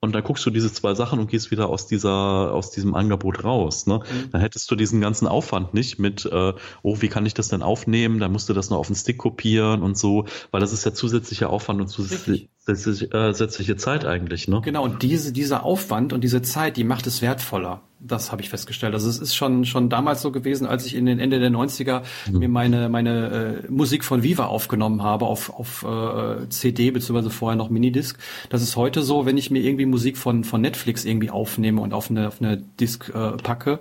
[0.00, 3.44] und dann guckst du diese zwei Sachen und gehst wieder aus dieser, aus diesem Angebot
[3.44, 3.86] raus.
[3.86, 3.98] Ne?
[4.00, 4.30] Mhm.
[4.30, 7.62] Dann hättest du diesen ganzen Aufwand nicht mit, äh, oh, wie kann ich das denn
[7.62, 8.20] aufnehmen?
[8.20, 10.92] Dann musst du das noch auf den Stick kopieren und so, weil das ist ja
[10.92, 14.48] zusätzlicher Aufwand und zusätzliche, äh, zusätzliche Zeit eigentlich.
[14.48, 14.60] Ne?
[14.62, 17.82] Genau, und diese, dieser Aufwand und diese Zeit, die macht es wertvoller.
[17.98, 18.92] Das habe ich festgestellt.
[18.92, 22.02] Also es ist schon schon damals so gewesen, als ich in den Ende der 90er
[22.30, 22.38] mhm.
[22.38, 27.56] mir meine meine äh, Musik von Viva aufgenommen habe auf auf äh, CD beziehungsweise vorher
[27.56, 28.18] noch Minidisc.
[28.50, 31.94] Das ist heute so, wenn ich mir irgendwie Musik von von Netflix irgendwie aufnehme und
[31.94, 33.80] auf eine auf eine Disc äh, packe.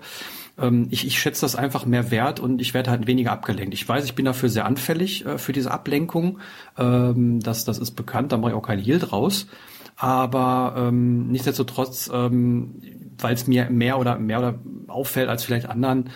[0.58, 3.73] Ähm, ich, ich schätze das einfach mehr wert und ich werde halt weniger abgelenkt.
[3.73, 6.39] Ich weiß, ich bin dafür sehr anfällig äh, für diese Ablenkung.
[6.78, 9.47] Ähm, das das ist bekannt, da mache ich auch kein Heal draus.
[9.97, 12.81] Aber ähm, nichtsdestotrotz ähm,
[13.17, 16.10] weil es mir mehr oder mehr oder auffällt als vielleicht anderen.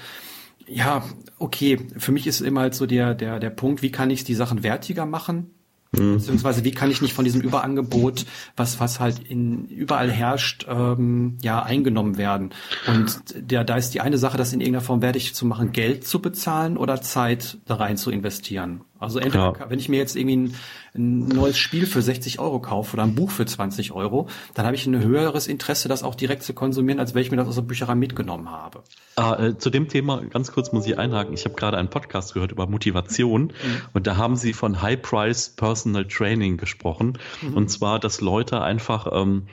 [0.67, 1.03] Ja,
[1.37, 1.79] okay.
[1.97, 4.63] Für mich ist immer halt so der der der Punkt, wie kann ich die Sachen
[4.63, 5.51] wertiger machen?
[5.91, 6.17] Mhm.
[6.17, 11.37] Beziehungsweise wie kann ich nicht von diesem Überangebot, was was halt in überall herrscht, ähm,
[11.41, 12.51] ja eingenommen werden?
[12.87, 16.05] Und der, da ist die eine Sache, das in irgendeiner Form wertig zu machen, Geld
[16.05, 18.81] zu bezahlen oder Zeit da rein zu investieren.
[18.99, 19.69] Also entweder, ja.
[19.69, 20.55] wenn ich mir jetzt irgendwie ein,
[20.93, 24.75] ein, neues Spiel für 60 Euro kaufe oder ein Buch für 20 Euro, dann habe
[24.75, 27.55] ich ein höheres Interesse, das auch direkt zu konsumieren, als wenn ich mir das aus
[27.55, 28.83] der Bücherei mitgenommen habe.
[29.15, 31.33] Ah, äh, zu dem Thema ganz kurz muss ich einhaken.
[31.33, 33.81] Ich habe gerade einen Podcast gehört über Motivation mhm.
[33.93, 37.17] und da haben sie von High Price Personal Training gesprochen.
[37.41, 37.53] Mhm.
[37.53, 39.47] Und zwar, dass Leute einfach ähm,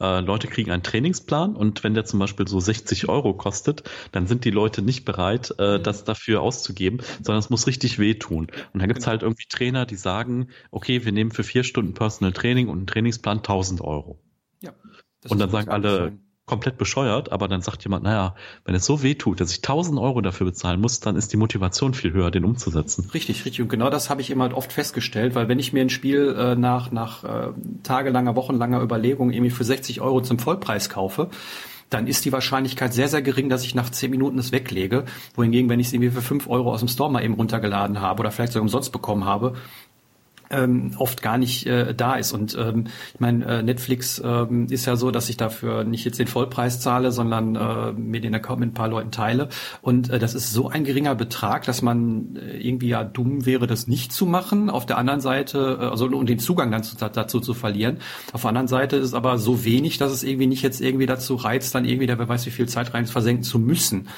[0.00, 4.26] äh, Leute kriegen einen Trainingsplan und wenn der zum Beispiel so 60 Euro kostet, dann
[4.26, 5.82] sind die Leute nicht bereit, äh, mhm.
[5.82, 8.48] das dafür auszugeben, sondern es muss richtig wehtun.
[8.72, 9.12] Und dann gibt's genau.
[9.12, 12.86] halt irgendwie Trainer, die sagen, okay, wir nehmen für vier Stunden Personal Training und einen
[12.86, 14.18] Trainingsplan 1000 Euro.
[14.60, 14.72] Ja.
[15.28, 18.34] Und dann sagen alle, sein komplett bescheuert, aber dann sagt jemand, naja,
[18.64, 21.36] wenn es so weh tut, dass ich 1000 Euro dafür bezahlen muss, dann ist die
[21.36, 23.08] Motivation viel höher, den umzusetzen.
[23.14, 23.62] Richtig, richtig.
[23.62, 26.56] Und genau das habe ich immer oft festgestellt, weil wenn ich mir ein Spiel äh,
[26.56, 27.52] nach, nach äh,
[27.84, 31.28] tagelanger, wochenlanger Überlegung irgendwie für 60 Euro zum Vollpreis kaufe,
[31.90, 35.04] dann ist die Wahrscheinlichkeit sehr, sehr gering, dass ich nach 10 Minuten es weglege.
[35.34, 38.20] Wohingegen, wenn ich es irgendwie für 5 Euro aus dem Store mal eben runtergeladen habe
[38.20, 39.54] oder vielleicht sogar umsonst bekommen habe,
[40.50, 42.32] ähm, oft gar nicht äh, da ist.
[42.32, 42.84] Und ähm,
[43.14, 46.80] ich meine, äh, Netflix ähm, ist ja so, dass ich dafür nicht jetzt den Vollpreis
[46.80, 49.48] zahle, sondern äh, mir den Account mit ein paar Leuten teile.
[49.82, 53.66] Und äh, das ist so ein geringer Betrag, dass man äh, irgendwie ja dumm wäre,
[53.66, 54.70] das nicht zu machen.
[54.70, 57.98] Auf der anderen Seite, äh, also und den Zugang dann zu, dazu zu verlieren.
[58.32, 61.06] Auf der anderen Seite ist es aber so wenig, dass es irgendwie nicht jetzt irgendwie
[61.06, 64.08] dazu reizt, dann irgendwie, der wer weiß wie viel Zeit rein versenken zu müssen.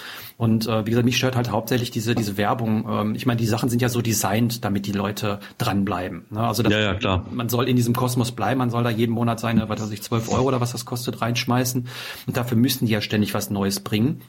[0.40, 2.86] Und äh, wie gesagt, mich stört halt hauptsächlich diese diese Werbung.
[2.88, 6.24] Ähm, ich meine, die Sachen sind ja so designt, damit die Leute dranbleiben.
[6.30, 6.40] Ne?
[6.40, 7.26] Also das, ja, ja, klar.
[7.30, 10.02] man soll in diesem Kosmos bleiben, man soll da jeden Monat seine, was weiß ich,
[10.02, 11.86] 12 Euro oder was das kostet, reinschmeißen.
[12.26, 14.22] Und dafür müssen die ja ständig was Neues bringen.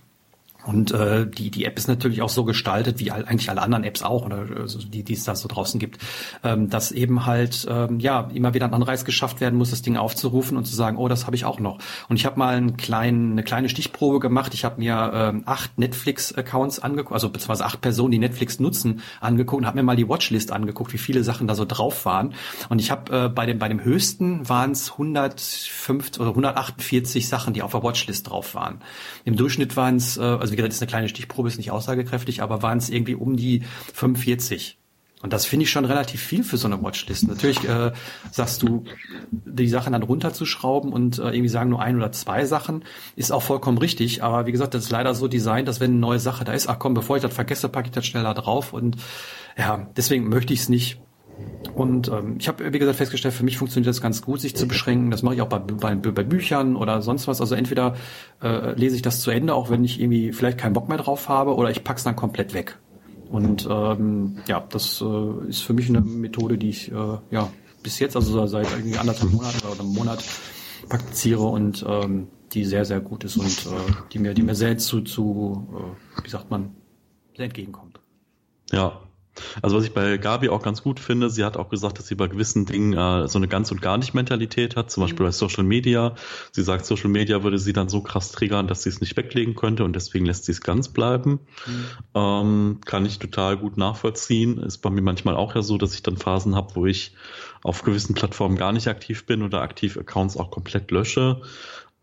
[0.66, 4.04] Und äh, die, die App ist natürlich auch so gestaltet, wie eigentlich alle anderen Apps
[4.04, 6.00] auch, oder also die, die es da so draußen gibt,
[6.44, 9.98] ähm, dass eben halt ähm, ja immer wieder ein Anreiz geschafft werden muss, das Ding
[9.98, 11.80] aufzurufen und zu sagen, oh, das habe ich auch noch.
[12.10, 14.54] Und ich habe mal einen kleinen, eine kleine Stichprobe gemacht.
[14.54, 19.62] Ich habe mir ähm, acht Netflix-Accounts angeguckt, also beziehungsweise acht Personen, die Netflix nutzen, angeguckt
[19.62, 22.34] und habe mir mal die Watchlist angeguckt, wie viele Sachen da so drauf waren.
[22.70, 27.54] Und ich habe äh, bei dem bei dem höchsten waren es 105 oder 148 Sachen,
[27.54, 28.82] die auf der Watchlist drauf waren.
[29.26, 31.72] Im Durchschnitt waren es äh, also also wie gesagt, ist eine kleine Stichprobe, ist nicht
[31.72, 34.78] aussagekräftig, aber waren es irgendwie um die 45.
[35.22, 37.28] Und das finde ich schon relativ viel für so eine Watchlist.
[37.28, 37.92] Natürlich äh,
[38.32, 38.86] sagst du,
[39.30, 42.84] die Sachen dann runterzuschrauben und äh, irgendwie sagen nur ein oder zwei Sachen,
[43.16, 44.24] ist auch vollkommen richtig.
[44.24, 46.68] Aber wie gesagt, das ist leider so designt, dass wenn eine neue Sache da ist,
[46.68, 48.74] ach komm, bevor ich das vergesse, packe ich das schnell da drauf.
[48.74, 48.98] Und
[49.56, 51.00] ja, deswegen möchte ich es nicht.
[51.74, 54.68] Und ähm, ich habe, wie gesagt, festgestellt, für mich funktioniert das ganz gut, sich zu
[54.68, 55.10] beschränken.
[55.10, 57.40] Das mache ich auch bei, bei, bei Büchern oder sonst was.
[57.40, 57.96] Also entweder
[58.42, 61.30] äh, lese ich das zu Ende, auch wenn ich irgendwie vielleicht keinen Bock mehr drauf
[61.30, 62.78] habe, oder ich pack's dann komplett weg.
[63.32, 67.50] Und ähm, ja, das äh, ist für mich eine Methode, die ich äh, ja
[67.82, 70.24] bis jetzt, also seit irgendwie anderthalb Monaten oder einem Monat
[70.90, 74.78] praktiziere und ähm, die sehr, sehr gut ist und äh, die mir, die mir sehr
[74.78, 76.76] zu, zu äh, wie sagt man,
[77.36, 78.00] sehr entgegenkommt.
[78.72, 79.02] Ja,
[79.62, 82.16] also was ich bei Gabi auch ganz gut finde, sie hat auch gesagt, dass sie
[82.16, 85.30] bei gewissen Dingen äh, so eine ganz und gar nicht Mentalität hat, zum Beispiel mhm.
[85.30, 86.16] bei Social Media.
[86.52, 89.56] Sie sagt, Social Media würde sie dann so krass triggern, dass sie es nicht weglegen
[89.56, 91.40] könnte und deswegen lässt sie es ganz bleiben.
[91.66, 91.86] Mhm.
[92.14, 94.58] Ähm, kann ich total gut nachvollziehen.
[94.58, 97.14] Ist bei mir manchmal auch ja so, dass ich dann Phasen habe, wo ich
[97.64, 101.42] auf gewissen Plattformen gar nicht aktiv bin oder aktiv Accounts auch komplett lösche.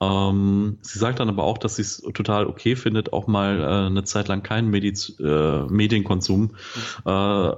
[0.01, 3.87] Ähm, sie sagt dann aber auch, dass sie es total okay findet, auch mal äh,
[3.87, 6.55] eine Zeit lang keinen Mediz äh, Medienkonsum
[7.05, 7.53] äh,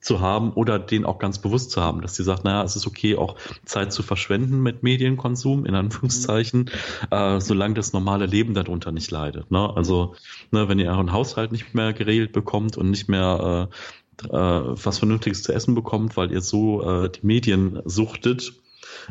[0.00, 2.86] zu haben oder den auch ganz bewusst zu haben, dass sie sagt, naja, es ist
[2.86, 6.70] okay, auch Zeit zu verschwenden mit Medienkonsum, in Anführungszeichen,
[7.10, 7.16] mhm.
[7.16, 9.50] äh, solange das normale Leben darunter nicht leidet.
[9.50, 9.70] Ne?
[9.74, 10.14] Also,
[10.52, 14.98] ne, wenn ihr euren Haushalt nicht mehr geregelt bekommt und nicht mehr äh, äh, was
[14.98, 18.54] Vernünftiges zu essen bekommt, weil ihr so äh, die Medien suchtet,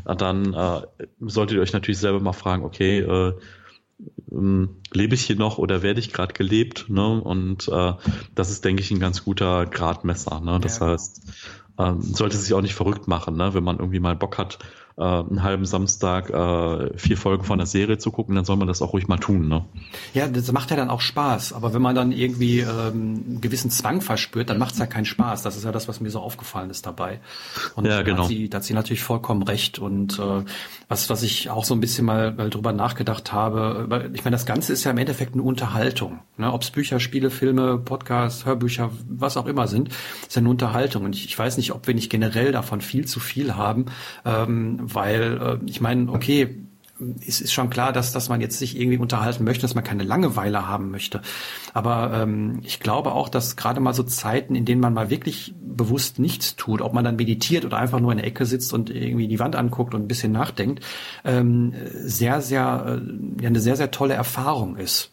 [0.05, 0.81] dann äh,
[1.19, 3.33] solltet ihr euch natürlich selber mal fragen, okay, äh,
[4.31, 6.85] ähm, lebe ich hier noch oder werde ich gerade gelebt?
[6.89, 7.21] Ne?
[7.21, 7.93] Und äh,
[8.35, 10.39] das ist, denke ich, ein ganz guter Gradmesser.
[10.39, 10.59] Ne?
[10.61, 11.21] Das ja, heißt,
[11.77, 13.53] ähm, sollte sich auch nicht verrückt machen, ne?
[13.53, 14.59] wenn man irgendwie mal Bock hat,
[14.99, 18.67] äh, einen halben Samstag äh, vier Folgen von der Serie zu gucken, dann soll man
[18.67, 19.47] das auch ruhig mal tun.
[19.47, 19.63] Ne?
[20.13, 21.53] Ja, das macht ja dann auch Spaß.
[21.53, 25.05] Aber wenn man dann irgendwie ähm, einen gewissen Zwang verspürt, dann macht es ja keinen
[25.05, 25.41] Spaß.
[25.41, 27.21] Das ist ja das, was mir so aufgefallen ist dabei.
[27.75, 28.17] Und ja, genau.
[28.17, 29.79] da, hat sie, da hat sie natürlich vollkommen recht.
[29.79, 30.43] Und äh,
[30.89, 34.45] was, was ich auch so ein bisschen mal, mal drüber nachgedacht habe, ich meine, das
[34.45, 36.19] Ganze ist ja im Endeffekt eine Unterhaltung.
[36.35, 36.51] Ne?
[36.51, 39.89] Ob es Bücher, Spiele, Filme, Podcasts, Hörbücher, was auch immer sind,
[40.27, 41.05] ist ja eine Unterhaltung.
[41.05, 43.85] Und ich, ich weiß nicht, ob wir nicht generell davon viel zu viel haben,
[44.25, 46.55] ähm, weil äh, ich meine, okay,
[47.25, 50.03] es ist schon klar, dass, dass man jetzt sich irgendwie unterhalten möchte, dass man keine
[50.03, 51.21] Langeweile haben möchte.
[51.73, 55.53] Aber ähm, ich glaube auch, dass gerade mal so Zeiten, in denen man mal wirklich
[55.61, 58.89] bewusst nichts tut, ob man dann meditiert oder einfach nur in der Ecke sitzt und
[58.89, 60.83] irgendwie die Wand anguckt und ein bisschen nachdenkt,
[61.23, 65.11] ähm, sehr, sehr, äh, ja, eine sehr, sehr tolle Erfahrung ist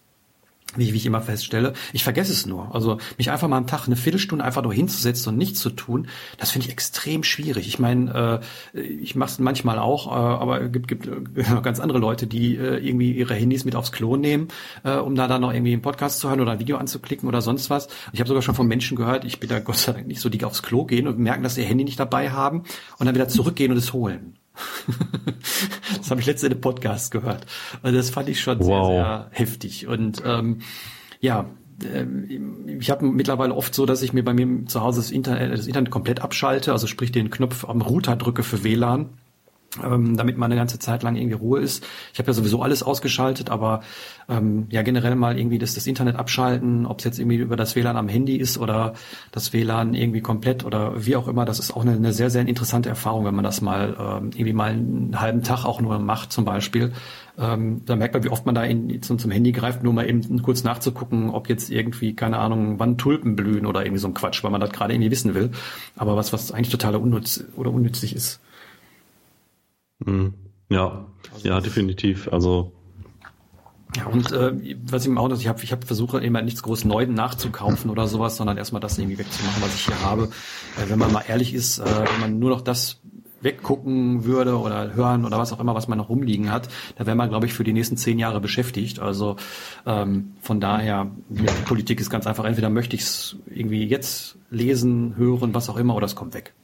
[0.75, 1.73] wie, wie ich immer feststelle.
[1.93, 2.75] Ich vergesse es nur.
[2.75, 6.09] Also mich einfach mal am Tag eine Viertelstunde einfach nur hinzusetzen und nichts zu tun,
[6.39, 7.69] das finde ich extrem schwierig.
[7.69, 8.43] Ich meine,
[8.75, 12.27] äh, ich mache es manchmal auch, äh, aber es gibt, gibt äh, ganz andere Leute,
[12.27, 14.49] die äh, irgendwie ihre Handys mit aufs Klo nehmen,
[14.83, 17.41] äh, um da dann noch irgendwie einen Podcast zu hören oder ein Video anzuklicken oder
[17.41, 17.89] sonst was.
[18.13, 20.29] Ich habe sogar schon von Menschen gehört, ich bin da Gott sei Dank nicht so,
[20.29, 22.65] die aufs Klo gehen und merken, dass sie ihr Handy nicht dabei haben
[22.99, 24.36] und dann wieder zurückgehen und es holen.
[25.97, 27.47] das habe ich letzte in einem Podcast gehört.
[27.83, 28.67] Also das fand ich schon wow.
[28.67, 29.87] sehr, sehr heftig.
[29.87, 30.61] Und ähm,
[31.21, 31.47] ja,
[31.83, 32.05] äh,
[32.79, 35.67] ich habe mittlerweile oft so, dass ich mir bei mir zu Hause das Internet, das
[35.67, 39.11] Internet komplett abschalte, also sprich den Knopf am Router drücke für WLAN
[39.85, 41.87] ähm, damit man eine ganze Zeit lang irgendwie Ruhe ist.
[42.13, 43.83] Ich habe ja sowieso alles ausgeschaltet, aber
[44.29, 47.77] ähm, ja generell mal irgendwie das, das Internet abschalten, ob es jetzt irgendwie über das
[47.77, 48.95] WLAN am Handy ist oder
[49.33, 52.47] das WLAN irgendwie komplett oder wie auch immer, das ist auch eine, eine sehr, sehr
[52.47, 56.33] interessante Erfahrung, wenn man das mal ähm, irgendwie mal einen halben Tag auch nur macht
[56.33, 56.93] zum Beispiel.
[57.39, 60.09] Ähm, da merkt man, wie oft man da in, zum, zum Handy greift, nur mal
[60.09, 64.15] eben kurz nachzugucken, ob jetzt irgendwie, keine Ahnung, wann Tulpen blühen oder irgendwie so ein
[64.15, 65.51] Quatsch, weil man das gerade irgendwie wissen will.
[65.97, 68.41] Aber was, was eigentlich total unnütz oder unnützlich ist.
[70.05, 70.35] Mhm.
[70.69, 72.29] Ja, also ja, definitiv.
[72.33, 72.73] Also
[73.97, 76.85] ja, und äh, was ich im Auto, ich habe ich hab versuche immer nichts groß
[76.85, 80.25] Neues nachzukaufen oder sowas, sondern erstmal das irgendwie wegzumachen, was ich hier habe.
[80.77, 83.01] Äh, wenn man mal ehrlich ist, äh, wenn man nur noch das
[83.41, 87.17] weggucken würde oder hören oder was auch immer, was man noch rumliegen hat, da wäre
[87.17, 88.99] man, glaube ich, für die nächsten zehn Jahre beschäftigt.
[88.99, 89.37] Also
[89.87, 95.17] ähm, von daher, die Politik ist ganz einfach, entweder möchte ich es irgendwie jetzt lesen,
[95.17, 96.55] hören, was auch immer, oder es kommt weg.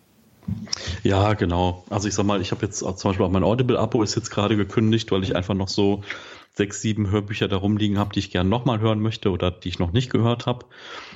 [1.03, 1.85] Ja, genau.
[1.91, 4.57] Also ich sag mal, ich habe jetzt zum Beispiel auch mein Audible-Abo ist jetzt gerade
[4.57, 6.03] gekündigt, weil ich einfach noch so
[6.55, 9.79] sechs, sieben Hörbücher da rumliegen habe, die ich gerne nochmal hören möchte oder die ich
[9.79, 10.67] noch nicht gehört habe.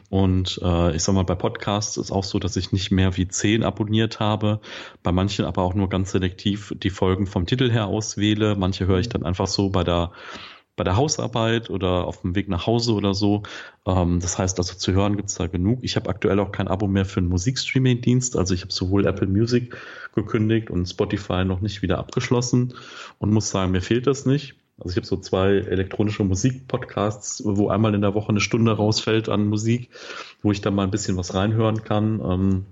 [0.08, 3.28] Und äh, ich sag mal, bei Podcasts ist auch so, dass ich nicht mehr wie
[3.28, 4.60] zehn abonniert habe.
[5.02, 8.56] Bei manchen aber auch nur ganz selektiv die Folgen vom Titel her auswähle.
[8.56, 10.12] Manche höre ich dann einfach so bei der
[10.76, 13.42] bei der Hausarbeit oder auf dem Weg nach Hause oder so.
[13.86, 15.80] Ähm, das heißt also zu hören gibt's da genug.
[15.82, 18.36] Ich habe aktuell auch kein Abo mehr für einen Musikstreaming-Dienst.
[18.36, 19.76] Also ich habe sowohl Apple Music
[20.14, 22.74] gekündigt und Spotify noch nicht wieder abgeschlossen
[23.18, 24.54] und muss sagen, mir fehlt das nicht.
[24.78, 29.30] Also ich habe so zwei elektronische Musik-Podcasts, wo einmal in der Woche eine Stunde rausfällt
[29.30, 29.90] an Musik,
[30.42, 32.20] wo ich dann mal ein bisschen was reinhören kann.
[32.20, 32.66] Ähm,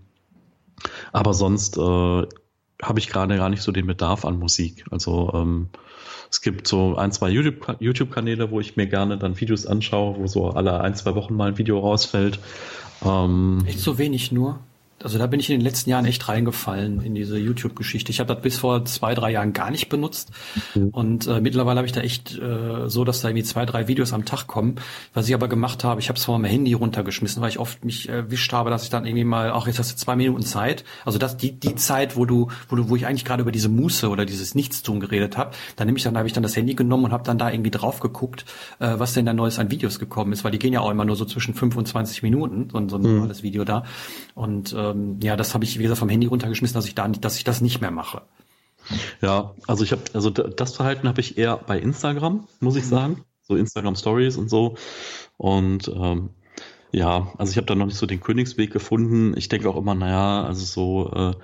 [1.13, 4.85] aber sonst äh, habe ich gerade gar nicht so den Bedarf an Musik.
[4.91, 5.69] Also ähm,
[6.35, 10.51] es gibt so ein, zwei YouTube-Kanäle, wo ich mir gerne dann Videos anschaue, wo so
[10.51, 12.41] alle ein, zwei Wochen mal ein Video rausfällt.
[13.05, 14.59] Ähm, Echt so wenig nur?
[15.03, 18.11] Also da bin ich in den letzten Jahren echt reingefallen in diese YouTube-Geschichte.
[18.11, 20.31] Ich habe das bis vor zwei, drei Jahren gar nicht benutzt.
[20.75, 20.89] Mhm.
[20.89, 24.13] Und äh, mittlerweile habe ich da echt äh, so, dass da irgendwie zwei, drei Videos
[24.13, 24.77] am Tag kommen.
[25.13, 27.85] Was ich aber gemacht habe, ich habe es von meinem Handy runtergeschmissen, weil ich oft
[27.85, 30.85] mich erwischt habe, dass ich dann irgendwie mal, auch jetzt hast du zwei Minuten Zeit.
[31.05, 33.69] Also das die die Zeit, wo du, wo du, wo ich eigentlich gerade über diese
[33.69, 36.75] Muße oder dieses Nichtstun geredet habe, dann nehme ich dann, habe ich dann das Handy
[36.75, 38.45] genommen und habe dann da irgendwie drauf geguckt,
[38.79, 41.05] äh, was denn da Neues an Videos gekommen ist, weil die gehen ja auch immer
[41.05, 43.15] nur so zwischen 25 Minuten, so, so ein mhm.
[43.17, 43.85] normales Video da.
[44.35, 47.09] Und äh, ähm, ja, das habe ich, wie gesagt, vom Handy runtergeschmissen, dass ich da,
[47.09, 48.23] dass ich das nicht mehr mache.
[49.21, 52.89] Ja, also ich habe, also das Verhalten habe ich eher bei Instagram, muss ich mhm.
[52.89, 53.25] sagen.
[53.43, 54.77] So Instagram Stories und so.
[55.37, 56.31] Und ähm,
[56.93, 59.35] ja, also ich habe da noch nicht so den Königsweg gefunden.
[59.37, 61.35] Ich denke auch immer, naja, also so äh,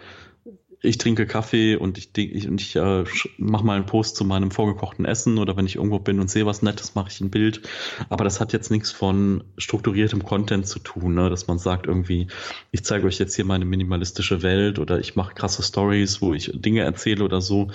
[0.83, 3.05] ich trinke Kaffee und ich, ich, und ich äh,
[3.37, 6.47] mache mal einen Post zu meinem vorgekochten Essen oder wenn ich irgendwo bin und sehe
[6.47, 7.63] was Nettes, mache ich ein Bild.
[8.09, 11.29] Aber das hat jetzt nichts von strukturiertem Content zu tun, ne?
[11.29, 12.29] dass man sagt irgendwie,
[12.71, 16.51] ich zeige euch jetzt hier meine minimalistische Welt oder ich mache krasse Stories, wo ich
[16.55, 17.71] Dinge erzähle oder so.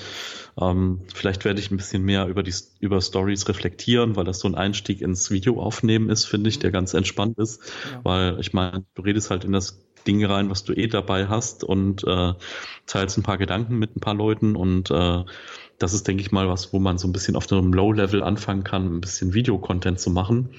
[0.59, 4.47] Ähm, vielleicht werde ich ein bisschen mehr über die über Stories reflektieren, weil das so
[4.47, 7.61] ein Einstieg ins Video aufnehmen ist, finde ich, der ganz entspannt ist.
[7.91, 7.99] Ja.
[8.03, 11.63] Weil ich meine, du redest halt in das Ding rein, was du eh dabei hast
[11.63, 12.33] und äh,
[12.85, 15.23] teilst ein paar Gedanken mit ein paar Leuten und äh,
[15.77, 18.63] das ist, denke ich mal, was, wo man so ein bisschen auf einem Low-Level anfangen
[18.63, 20.49] kann, ein bisschen Videocontent zu machen.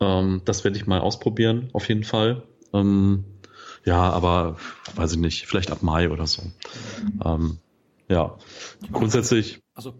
[0.00, 2.42] Ähm, das werde ich mal ausprobieren, auf jeden Fall.
[2.72, 3.24] Ähm,
[3.84, 4.56] ja, aber
[4.94, 6.42] weiß ich nicht, vielleicht ab Mai oder so.
[7.24, 7.58] Ähm,
[8.08, 8.36] Ja,
[8.92, 9.60] grundsätzlich.
[9.74, 9.94] Also,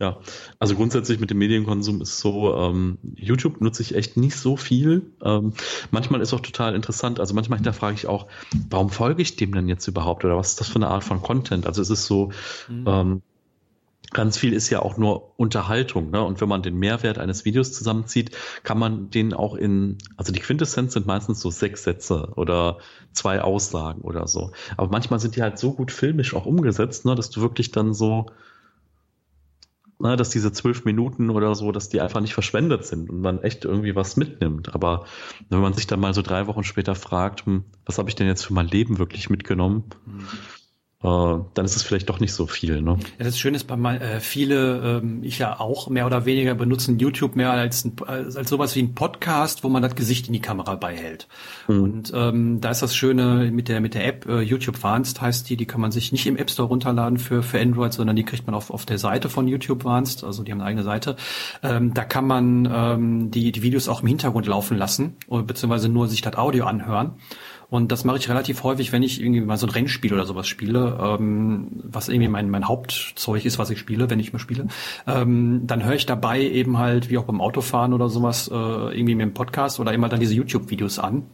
[0.00, 0.20] ja.
[0.58, 5.10] Also grundsätzlich mit dem Medienkonsum ist so, ähm, YouTube nutze ich echt nicht so viel.
[5.24, 5.52] Ähm,
[5.90, 8.26] manchmal ist auch total interessant, also manchmal hinterfrage ich auch,
[8.70, 11.20] warum folge ich dem denn jetzt überhaupt oder was ist das für eine Art von
[11.20, 11.66] Content?
[11.66, 12.30] Also es ist so,
[12.68, 12.84] mhm.
[12.86, 13.22] ähm,
[14.12, 16.22] ganz viel ist ja auch nur Unterhaltung, ne?
[16.22, 18.30] Und wenn man den Mehrwert eines Videos zusammenzieht,
[18.62, 22.78] kann man den auch in, also die Quintessenz sind meistens so sechs Sätze oder
[23.12, 24.52] zwei Aussagen oder so.
[24.76, 27.92] Aber manchmal sind die halt so gut filmisch auch umgesetzt, ne, dass du wirklich dann
[27.92, 28.26] so
[29.98, 33.42] ne, dass diese zwölf Minuten oder so, dass die einfach nicht verschwendet sind und man
[33.42, 34.74] echt irgendwie was mitnimmt.
[34.74, 35.06] Aber
[35.48, 38.26] wenn man sich dann mal so drei Wochen später fragt, hm, was habe ich denn
[38.26, 39.84] jetzt für mein Leben wirklich mitgenommen?
[40.06, 40.28] Mhm
[41.00, 42.82] dann ist es vielleicht doch nicht so viel.
[42.82, 42.98] Ne?
[43.18, 46.56] Ja, das Schöne ist, bei mal, äh, viele, ähm, ich ja auch mehr oder weniger
[46.56, 50.26] benutzen YouTube mehr als, ein, als, als sowas wie ein Podcast, wo man das Gesicht
[50.26, 51.28] in die Kamera beihält.
[51.68, 51.82] Mhm.
[51.82, 55.48] Und ähm, da ist das Schöne mit der mit der App äh, YouTube Advanced heißt
[55.48, 58.24] die, die kann man sich nicht im App Store runterladen für für Android, sondern die
[58.24, 61.14] kriegt man auf auf der Seite von YouTube Advanced, also die haben eine eigene Seite.
[61.62, 66.08] Ähm, da kann man ähm, die die Videos auch im Hintergrund laufen lassen beziehungsweise nur
[66.08, 67.12] sich das Audio anhören.
[67.70, 70.48] Und das mache ich relativ häufig, wenn ich irgendwie mal so ein Rennspiel oder sowas
[70.48, 74.68] spiele, ähm, was irgendwie mein, mein Hauptzeug ist, was ich spiele, wenn ich mal spiele.
[75.06, 79.14] Ähm, dann höre ich dabei eben halt, wie auch beim Autofahren oder sowas, äh, irgendwie
[79.14, 81.24] mit dem Podcast oder immer dann diese YouTube-Videos an.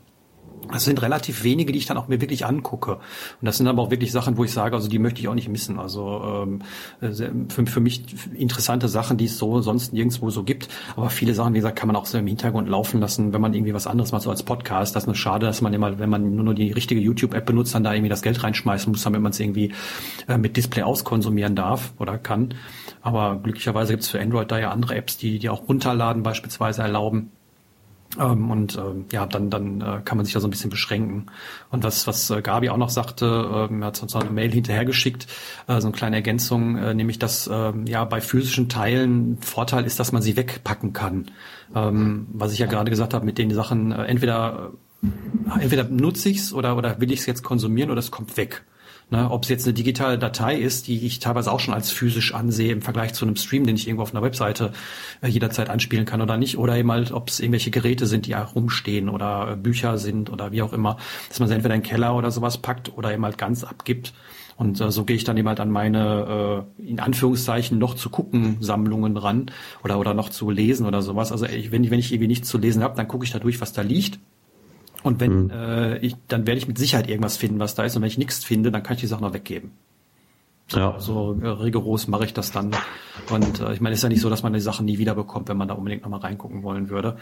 [0.72, 2.92] Das sind relativ wenige, die ich dann auch mir wirklich angucke.
[2.94, 3.00] Und
[3.42, 5.48] das sind aber auch wirklich Sachen, wo ich sage, also die möchte ich auch nicht
[5.48, 5.78] missen.
[5.78, 6.46] Also
[7.02, 8.04] ähm, für, für mich
[8.34, 10.68] interessante Sachen, die es so sonst nirgendwo so gibt.
[10.96, 13.54] Aber viele Sachen, wie gesagt, kann man auch so im Hintergrund laufen lassen, wenn man
[13.54, 14.96] irgendwie was anderes macht, so als Podcast.
[14.96, 17.74] Das ist nur schade, dass man immer, wenn man nur, nur die richtige YouTube-App benutzt,
[17.74, 19.72] dann da irgendwie das Geld reinschmeißen muss, damit man es irgendwie
[20.28, 22.54] äh, mit Display auskonsumieren darf oder kann.
[23.02, 26.82] Aber glücklicherweise gibt es für Android da ja andere Apps, die die auch runterladen beispielsweise
[26.82, 27.30] erlauben.
[28.18, 31.26] Ähm, und ähm, ja, dann, dann äh, kann man sich da so ein bisschen beschränken.
[31.70, 33.26] Und was, was äh, Gabi auch noch sagte,
[33.70, 35.26] ähm, er hat uns eine Mail hinterhergeschickt,
[35.66, 39.98] äh, so eine kleine Ergänzung, äh, nämlich dass ähm, ja bei physischen Teilen Vorteil ist,
[39.98, 41.30] dass man sie wegpacken kann.
[41.74, 46.28] Ähm, was ich ja gerade gesagt habe, mit den Sachen, äh, entweder äh, entweder nutze
[46.28, 48.64] ich's oder, oder will ich es jetzt konsumieren oder es kommt weg.
[49.14, 52.34] Ne, ob es jetzt eine digitale Datei ist, die ich teilweise auch schon als physisch
[52.34, 54.72] ansehe im Vergleich zu einem Stream, den ich irgendwo auf einer Webseite
[55.22, 58.30] äh, jederzeit anspielen kann oder nicht, oder eben halt, ob es irgendwelche Geräte sind, die
[58.30, 60.96] ja rumstehen oder äh, Bücher sind oder wie auch immer,
[61.28, 64.14] dass man sie entweder in den Keller oder sowas packt oder eben halt ganz abgibt.
[64.56, 68.10] Und äh, so gehe ich dann eben halt an meine, äh, in Anführungszeichen, noch zu
[68.10, 69.52] gucken Sammlungen ran
[69.84, 71.30] oder, oder noch zu lesen oder sowas.
[71.30, 73.60] Also ich, wenn, wenn ich irgendwie nichts zu lesen habe, dann gucke ich da durch,
[73.60, 74.18] was da liegt
[75.04, 75.50] und wenn mhm.
[75.50, 77.94] äh, ich, dann werde ich mit Sicherheit irgendwas finden, was da ist.
[77.94, 79.72] Und wenn ich nichts finde, dann kann ich die Sache noch weggeben.
[80.72, 80.98] Ja.
[80.98, 82.72] So äh, rigoros mache ich das dann.
[83.30, 85.14] Und äh, ich meine, es ist ja nicht so, dass man die Sachen nie wieder
[85.14, 87.18] bekommt, wenn man da unbedingt nochmal reingucken wollen würde.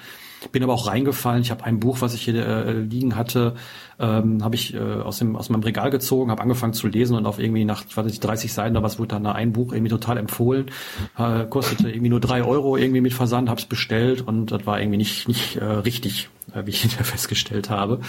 [0.52, 1.42] Bin aber auch reingefallen.
[1.42, 3.54] Ich habe ein Buch, was ich hier äh, liegen hatte,
[3.98, 7.26] ähm, habe ich äh, aus, dem, aus meinem Regal gezogen, habe angefangen zu lesen und
[7.26, 9.90] auf irgendwie nach ich weiß nicht, 30 Seiten oder was wurde dann ein Buch irgendwie
[9.90, 10.70] total empfohlen.
[11.18, 14.80] Äh, kostete irgendwie nur drei Euro irgendwie mit Versand, habe es bestellt und das war
[14.80, 18.00] irgendwie nicht, nicht äh, richtig, äh, wie ich hinterher festgestellt habe.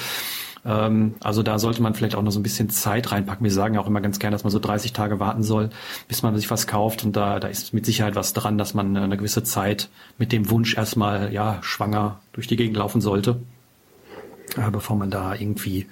[0.66, 3.44] Ähm, also da sollte man vielleicht auch noch so ein bisschen Zeit reinpacken.
[3.44, 5.70] Wir sagen ja auch immer ganz gerne, dass man so 30 Tage warten soll,
[6.08, 7.04] bis man sich was kauft.
[7.04, 10.50] Und da, da ist mit Sicherheit was dran, dass man eine gewisse Zeit mit dem
[10.50, 13.42] Wunsch erstmal ja schwanger durch die Gegend laufen sollte,
[14.58, 15.88] äh, bevor man da irgendwie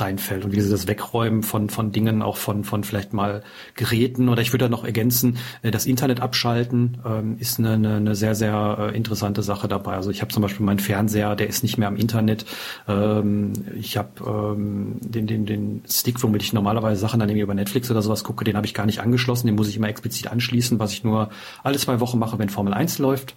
[0.00, 0.44] reinfällt.
[0.44, 3.42] Und wie sie das Wegräumen von, von Dingen, auch von, von vielleicht mal
[3.74, 7.96] Geräten oder ich würde da noch ergänzen, äh, das Internet abschalten ähm, ist eine, eine,
[7.96, 9.94] eine sehr, sehr äh, interessante Sache dabei.
[9.94, 12.46] Also ich habe zum Beispiel meinen Fernseher, der ist nicht mehr am Internet.
[12.88, 17.54] Ähm, ich habe ähm, den, den, den Stick, womit ich normalerweise Sachen dann irgendwie über
[17.54, 20.28] Netflix oder sowas gucke, den habe ich gar nicht angeschlossen, den muss ich immer explizit
[20.28, 21.30] anschließen, was ich nur
[21.62, 23.34] alle zwei Wochen mache, wenn Formel 1 läuft.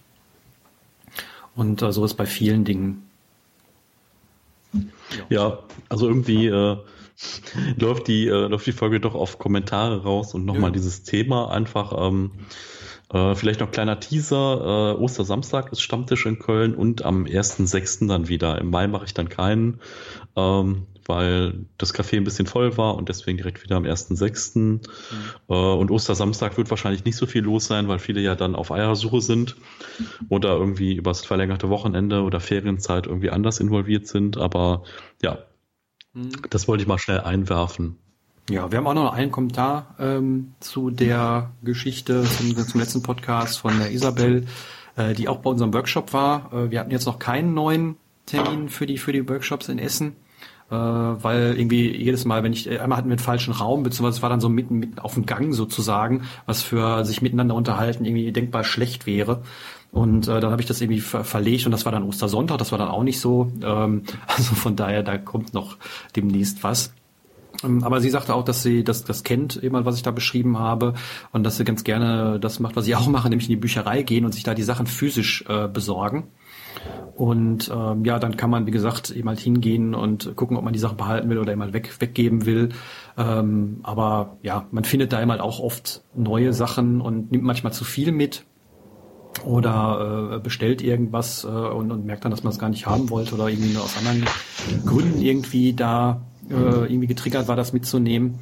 [1.54, 3.09] Und äh, so ist bei vielen Dingen
[5.28, 6.76] ja, also irgendwie äh,
[7.76, 10.74] läuft die äh, läuft die Folge doch auf Kommentare raus und nochmal ja.
[10.74, 11.92] dieses Thema einfach.
[11.96, 12.32] Ähm,
[13.12, 14.94] äh, vielleicht noch kleiner Teaser.
[14.96, 18.06] Äh, Ostersamstag ist Stammtisch in Köln und am 1.6.
[18.06, 18.58] dann wieder.
[18.58, 19.80] Im Mai mache ich dann keinen.
[20.36, 24.58] Ähm, weil das Café ein bisschen voll war und deswegen direkt wieder am 1.6.
[24.60, 24.80] Mhm.
[25.48, 28.70] Äh, und Ostersamstag wird wahrscheinlich nicht so viel los sein, weil viele ja dann auf
[28.70, 29.56] Eiersuche sind
[30.28, 34.38] oder irgendwie übers verlängerte Wochenende oder Ferienzeit irgendwie anders involviert sind.
[34.38, 34.84] Aber
[35.20, 35.38] ja,
[36.14, 36.30] mhm.
[36.48, 37.96] das wollte ich mal schnell einwerfen.
[38.48, 43.58] Ja, wir haben auch noch einen Kommentar ähm, zu der Geschichte zum, zum, letzten Podcast
[43.58, 44.46] von der Isabel,
[44.96, 46.52] äh, die auch bei unserem Workshop war.
[46.52, 47.96] Äh, wir hatten jetzt noch keinen neuen
[48.26, 50.14] Termin für die für die Workshops in Essen
[50.70, 54.22] äh, weil irgendwie jedes Mal, wenn ich, einmal hatten wir einen falschen Raum, beziehungsweise es
[54.22, 58.32] war dann so mitten, mitten auf dem Gang sozusagen, was für sich miteinander unterhalten irgendwie
[58.32, 59.42] denkbar schlecht wäre.
[59.92, 62.70] Und äh, dann habe ich das irgendwie ver verlegt und das war dann Ostersonntag, das
[62.70, 63.50] war dann auch nicht so.
[63.62, 65.76] Ähm, also von daher, da kommt noch
[66.14, 66.92] demnächst was.
[67.64, 70.58] Ähm, aber sie sagte auch, dass sie das, das kennt, immer was ich da beschrieben
[70.58, 70.94] habe,
[71.32, 74.02] und dass sie ganz gerne das macht, was sie auch machen, nämlich in die Bücherei
[74.02, 76.28] gehen und sich da die Sachen physisch äh, besorgen.
[77.14, 80.72] Und ähm, ja, dann kann man, wie gesagt, eben halt hingehen und gucken, ob man
[80.72, 82.70] die Sachen behalten will oder eben halt weg, weggeben will.
[83.18, 87.72] Ähm, aber ja, man findet da eben halt auch oft neue Sachen und nimmt manchmal
[87.72, 88.46] zu viel mit
[89.44, 93.10] oder äh, bestellt irgendwas äh, und, und merkt dann, dass man es gar nicht haben
[93.10, 94.24] wollte oder irgendwie aus anderen
[94.86, 98.38] Gründen irgendwie da äh, irgendwie getriggert war, das mitzunehmen.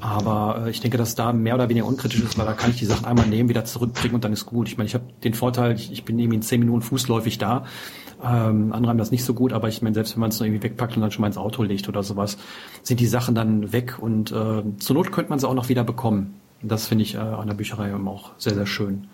[0.00, 2.76] Aber äh, ich denke, dass da mehr oder weniger unkritisch ist, weil da kann ich
[2.76, 4.68] die Sachen einmal nehmen, wieder zurückbringen und dann ist gut.
[4.68, 7.64] Ich meine, ich habe den Vorteil, ich, ich bin irgendwie in zehn Minuten fußläufig da.
[8.22, 10.62] Ähm, andere haben das nicht so gut, aber ich meine, selbst wenn man es irgendwie
[10.62, 12.36] wegpackt und dann schon mal ins Auto legt oder sowas,
[12.82, 15.84] sind die Sachen dann weg und äh, zur Not könnte man sie auch noch wieder
[15.84, 16.40] bekommen.
[16.62, 19.08] Das finde ich äh, an der Bücherei auch sehr, sehr schön.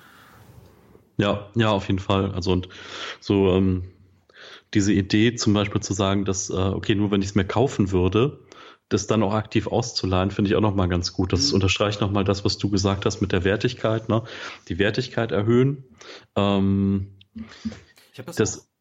[1.16, 2.32] Ja, ja, auf jeden Fall.
[2.32, 2.68] Also und
[3.20, 3.84] so ähm,
[4.72, 7.92] diese Idee zum Beispiel zu sagen, dass, äh, okay, nur wenn ich es mir kaufen
[7.92, 8.40] würde,
[8.94, 11.32] das dann auch aktiv auszuleihen, finde ich auch nochmal ganz gut.
[11.32, 11.56] Das mhm.
[11.56, 14.22] unterstreicht nochmal das, was du gesagt hast mit der Wertigkeit, ne?
[14.68, 15.84] Die Wertigkeit erhöhen.
[16.36, 17.18] Ähm,
[18.12, 18.73] ich habe das, das.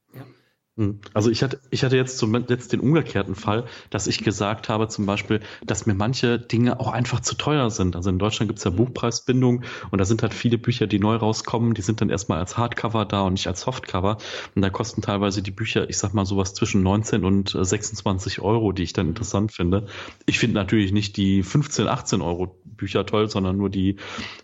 [1.14, 5.06] Also ich hatte, ich hatte jetzt zuletzt den umgekehrten Fall, dass ich gesagt habe zum
[5.06, 7.96] Beispiel, dass mir manche Dinge auch einfach zu teuer sind.
[7.96, 8.78] Also in Deutschland gibt es ja hm.
[8.78, 12.58] Buchpreisbindung und da sind halt viele Bücher, die neu rauskommen, die sind dann erstmal als
[12.58, 14.18] Hardcover da und nicht als Softcover.
[14.56, 18.72] Und da kosten teilweise die Bücher, ich sag mal sowas zwischen 19 und 26 Euro,
[18.72, 19.86] die ich dann interessant finde.
[20.26, 23.98] Ich finde natürlich nicht die 15, 18 Euro Bücher toll, sondern nur die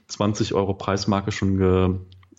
[0.08, 1.96] 20 Euro Preismarke schon ge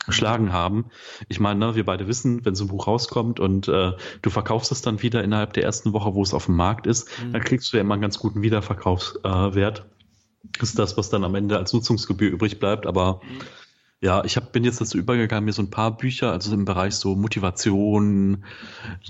[0.07, 0.86] geschlagen haben.
[1.28, 3.92] Ich meine, ne, wir beide wissen, wenn so ein Buch rauskommt und äh,
[4.22, 7.09] du verkaufst es dann wieder innerhalb der ersten Woche, wo es auf dem Markt ist,
[7.22, 7.32] mhm.
[7.32, 9.78] dann kriegst du ja immer einen ganz guten Wiederverkaufswert.
[9.80, 13.40] Äh, ist das, was dann am Ende als Nutzungsgebühr übrig bleibt, aber mhm.
[14.03, 16.94] Ja, ich hab, bin jetzt dazu übergegangen, mir so ein paar Bücher, also im Bereich
[16.94, 18.44] so Motivation,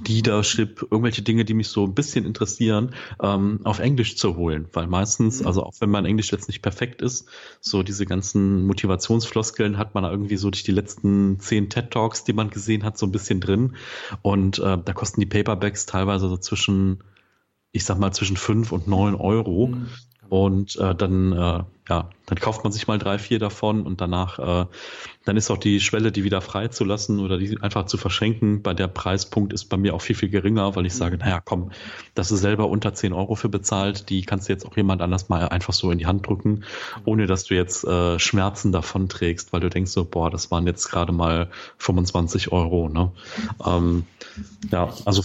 [0.05, 4.67] Leadership, irgendwelche Dinge, die mich so ein bisschen interessieren, ähm, auf Englisch zu holen.
[4.73, 5.47] Weil meistens, mhm.
[5.47, 7.29] also auch wenn mein Englisch jetzt nicht perfekt ist,
[7.61, 12.33] so diese ganzen Motivationsfloskeln hat man irgendwie so durch die letzten zehn TED Talks, die
[12.33, 13.77] man gesehen hat, so ein bisschen drin.
[14.23, 17.05] Und äh, da kosten die Paperbacks teilweise so zwischen,
[17.71, 19.69] ich sag mal, zwischen fünf und neun Euro.
[19.69, 19.87] Mhm.
[20.31, 24.39] Und äh, dann, äh, ja, dann kauft man sich mal drei, vier davon und danach,
[24.39, 24.67] äh,
[25.25, 28.63] dann ist auch die Schwelle, die wieder freizulassen oder die einfach zu verschenken.
[28.63, 31.23] Bei der Preispunkt ist bei mir auch viel, viel geringer, weil ich sage, mhm.
[31.23, 31.73] naja, komm,
[32.15, 35.29] das ist selber unter zehn Euro für bezahlt, die kannst du jetzt auch jemand anders
[35.29, 36.63] mal einfach so in die Hand drücken,
[37.05, 40.65] ohne dass du jetzt äh, Schmerzen davon trägst, weil du denkst so, boah, das waren
[40.69, 42.89] jetzt gerade mal 25 Euro.
[42.89, 43.11] Ne?
[43.67, 44.05] Ähm,
[44.71, 45.25] ja, also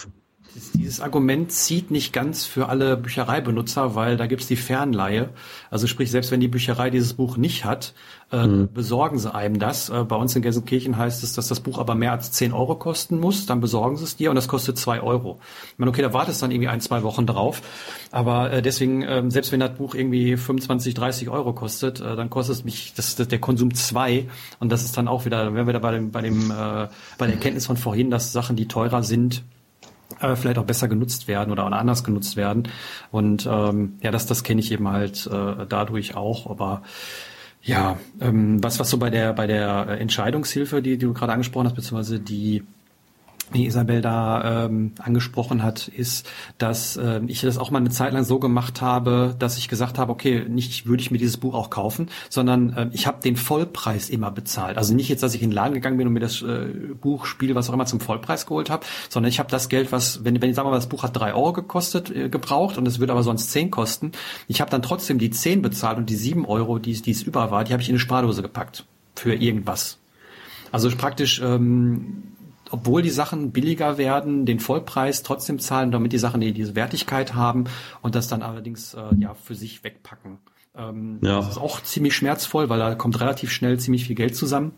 [0.74, 5.30] dieses Argument zieht nicht ganz für alle Büchereibenutzer, weil da gibt's die Fernleihe.
[5.70, 7.94] Also sprich, selbst wenn die Bücherei dieses Buch nicht hat,
[8.32, 8.70] äh, mhm.
[8.74, 9.90] besorgen sie einem das.
[9.90, 12.76] Äh, bei uns in Gelsenkirchen heißt es, dass das Buch aber mehr als 10 Euro
[12.76, 13.46] kosten muss.
[13.46, 15.40] Dann besorgen sie es dir und das kostet 2 Euro.
[15.74, 17.62] Ich meine, okay, da wartest dann irgendwie ein, zwei Wochen drauf.
[18.12, 22.30] Aber äh, deswegen, äh, selbst wenn das Buch irgendwie 25, 30 Euro kostet, äh, dann
[22.30, 24.28] kostet es mich das, das, der Konsum 2.
[24.60, 26.88] Und das ist dann auch wieder, wenn wir da bei dem, bei dem, äh,
[27.18, 29.44] bei der Erkenntnis von vorhin, dass Sachen, die teurer sind,
[30.20, 32.70] äh, vielleicht auch besser genutzt werden oder anders genutzt werden.
[33.12, 36.50] Und ähm, ja, das, das kenne ich eben halt äh, dadurch auch.
[36.50, 36.84] Aber
[37.62, 41.66] ja, ähm, was, was so bei der, bei der Entscheidungshilfe, die, die du gerade angesprochen
[41.66, 42.64] hast, beziehungsweise die
[43.52, 46.28] wie Isabel da ähm, angesprochen hat, ist,
[46.58, 49.98] dass äh, ich das auch mal eine Zeit lang so gemacht habe, dass ich gesagt
[49.98, 53.36] habe, okay, nicht würde ich mir dieses Buch auch kaufen, sondern äh, ich habe den
[53.36, 54.78] Vollpreis immer bezahlt.
[54.78, 56.66] Also nicht jetzt, dass ich in den Laden gegangen bin und mir das äh,
[57.00, 60.24] Buch, Spiel, was auch immer zum Vollpreis geholt habe, sondern ich habe das Geld, was,
[60.24, 63.00] wenn, wenn ich sage mal, das Buch hat drei Euro gekostet, äh, gebraucht und es
[63.00, 64.12] würde aber sonst zehn kosten,
[64.48, 67.52] ich habe dann trotzdem die zehn bezahlt und die sieben Euro, die, die es über
[67.52, 68.86] war, die habe ich in eine Spardose gepackt
[69.16, 70.00] für irgendwas.
[70.72, 72.35] Also praktisch ähm,
[72.72, 77.66] obwohl die Sachen billiger werden, den Vollpreis trotzdem zahlen, damit die Sachen diese Wertigkeit haben
[78.02, 80.40] und das dann allerdings äh, ja für sich wegpacken.
[80.76, 81.38] Ähm, ja.
[81.38, 84.74] Das ist auch ziemlich schmerzvoll, weil da kommt relativ schnell ziemlich viel Geld zusammen.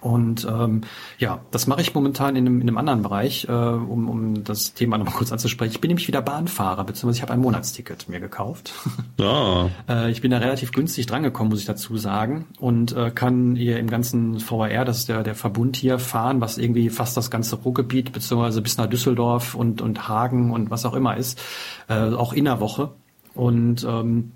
[0.00, 0.82] Und ähm,
[1.18, 4.74] ja, das mache ich momentan in einem, in einem anderen Bereich, äh, um, um das
[4.74, 5.72] Thema nochmal kurz anzusprechen.
[5.72, 8.72] Ich bin nämlich wieder Bahnfahrer, beziehungsweise ich habe ein Monatsticket mir gekauft.
[9.18, 9.70] Ja.
[9.88, 13.78] äh, ich bin da relativ günstig drangekommen, muss ich dazu sagen, und äh, kann hier
[13.78, 17.56] im ganzen VRR, das ist der, der Verbund hier, fahren, was irgendwie fast das ganze
[17.56, 21.40] Ruhrgebiet, beziehungsweise bis nach Düsseldorf und, und Hagen und was auch immer ist,
[21.88, 22.90] äh, auch in der Woche.
[23.34, 24.32] Und ähm,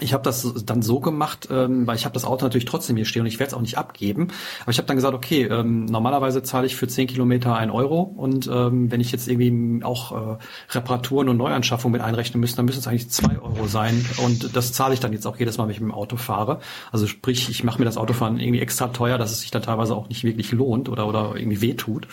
[0.00, 3.04] ich habe das dann so gemacht, ähm, weil ich habe das Auto natürlich trotzdem hier
[3.04, 4.28] stehen und ich werde es auch nicht abgeben.
[4.62, 8.00] Aber ich habe dann gesagt, okay, ähm, normalerweise zahle ich für zehn Kilometer ein Euro
[8.00, 10.38] und ähm, wenn ich jetzt irgendwie auch äh,
[10.70, 14.72] Reparaturen und Neuanschaffungen mit einrechnen müsste, dann müssen es eigentlich zwei Euro sein und das
[14.72, 16.60] zahle ich dann jetzt auch jedes Mal, wenn ich mit dem Auto fahre.
[16.90, 19.94] Also sprich, ich mache mir das Autofahren irgendwie extra teuer, dass es sich dann teilweise
[19.94, 22.08] auch nicht wirklich lohnt oder oder irgendwie wehtut.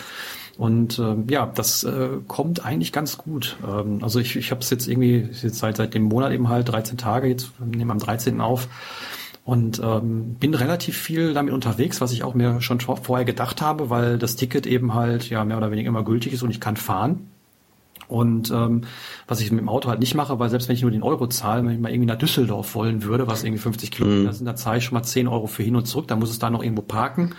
[0.59, 3.55] Und ähm, ja, das äh, kommt eigentlich ganz gut.
[3.65, 6.67] Ähm, also ich, ich habe es jetzt irgendwie jetzt seit seit dem Monat eben halt
[6.67, 8.41] 13 Tage, jetzt nehmen am 13.
[8.41, 8.67] auf
[9.45, 13.89] und ähm, bin relativ viel damit unterwegs, was ich auch mir schon vorher gedacht habe,
[13.89, 16.75] weil das Ticket eben halt ja mehr oder weniger immer gültig ist und ich kann
[16.75, 17.29] fahren.
[18.09, 18.81] Und ähm,
[19.27, 21.27] was ich mit dem Auto halt nicht mache, weil selbst wenn ich nur den Euro
[21.27, 24.35] zahle, wenn ich mal irgendwie nach Düsseldorf wollen würde, was irgendwie 50 Kilometer mhm.
[24.35, 26.39] sind, da zahle ich schon mal 10 Euro für hin und zurück, dann muss es
[26.39, 27.33] da noch irgendwo parken,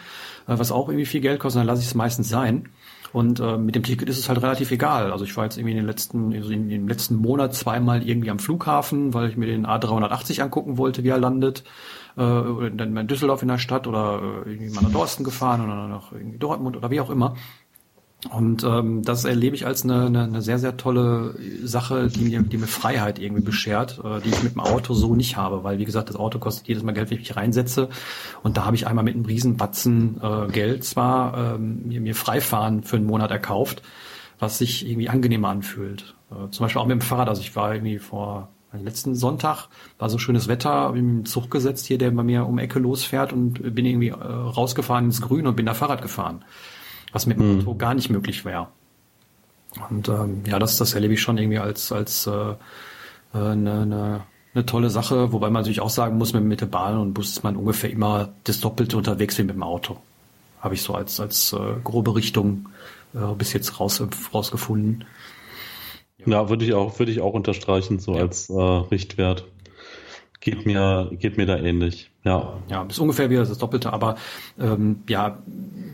[0.49, 2.71] äh, was auch irgendwie viel Geld kostet, dann lasse ich es meistens sein.
[3.13, 5.11] Und äh, mit dem Ticket ist es halt relativ egal.
[5.11, 8.31] Also ich war jetzt irgendwie in den letzten, also in, in letzten Monat zweimal irgendwie
[8.31, 11.65] am Flughafen, weil ich mir den A380 angucken wollte, wie er landet.
[12.17, 15.89] Äh, dann in Düsseldorf in der Stadt oder äh, irgendwie mal nach Dorsten gefahren oder
[15.89, 17.35] nach Dortmund oder wie auch immer.
[18.29, 22.43] Und ähm, das erlebe ich als eine, eine, eine sehr, sehr tolle Sache, die mir,
[22.43, 25.79] die mir Freiheit irgendwie beschert, äh, die ich mit dem Auto so nicht habe, weil
[25.79, 27.89] wie gesagt, das Auto kostet jedes Mal Geld, wenn ich mich reinsetze.
[28.43, 32.83] Und da habe ich einmal mit einem Riesenbatzen äh, Geld zwar ähm, mir, mir Freifahren
[32.83, 33.83] für einen Monat erkauft,
[34.39, 36.15] was sich irgendwie angenehmer anfühlt.
[36.31, 37.29] Äh, zum Beispiel auch mit dem Fahrrad.
[37.31, 39.69] Also ich war irgendwie vor letzten Sonntag,
[39.99, 42.81] war so schönes Wetter, habe ich einen Zug gesetzt hier, der bei mir um Ecke
[42.81, 46.45] losfährt und bin irgendwie äh, rausgefahren ins Grün und bin da Fahrrad gefahren
[47.13, 47.79] was mit dem Auto mhm.
[47.79, 48.69] gar nicht möglich wäre.
[49.89, 52.55] Und ähm, ja, das, das erlebe ich schon irgendwie als, als äh, äh,
[53.35, 54.21] eine, eine,
[54.55, 57.31] eine tolle Sache, wobei man natürlich auch sagen muss, mit, mit der Bahn und Bus
[57.31, 59.99] ist man ungefähr immer das Doppelte unterwegs wie mit dem Auto.
[60.61, 62.69] Habe ich so als, als äh, grobe Richtung
[63.15, 64.03] äh, bis jetzt raus,
[64.35, 65.05] rausgefunden.
[66.19, 66.33] Ja.
[66.33, 68.23] ja, würde ich auch, würde ich auch unterstreichen, so ja.
[68.23, 69.47] als äh, Richtwert.
[70.41, 72.10] Geht mir, geht mir da ähnlich.
[72.23, 72.59] Ja.
[72.69, 74.17] Ja, ist ungefähr wieder das Doppelte, aber
[74.59, 75.39] ähm, ja,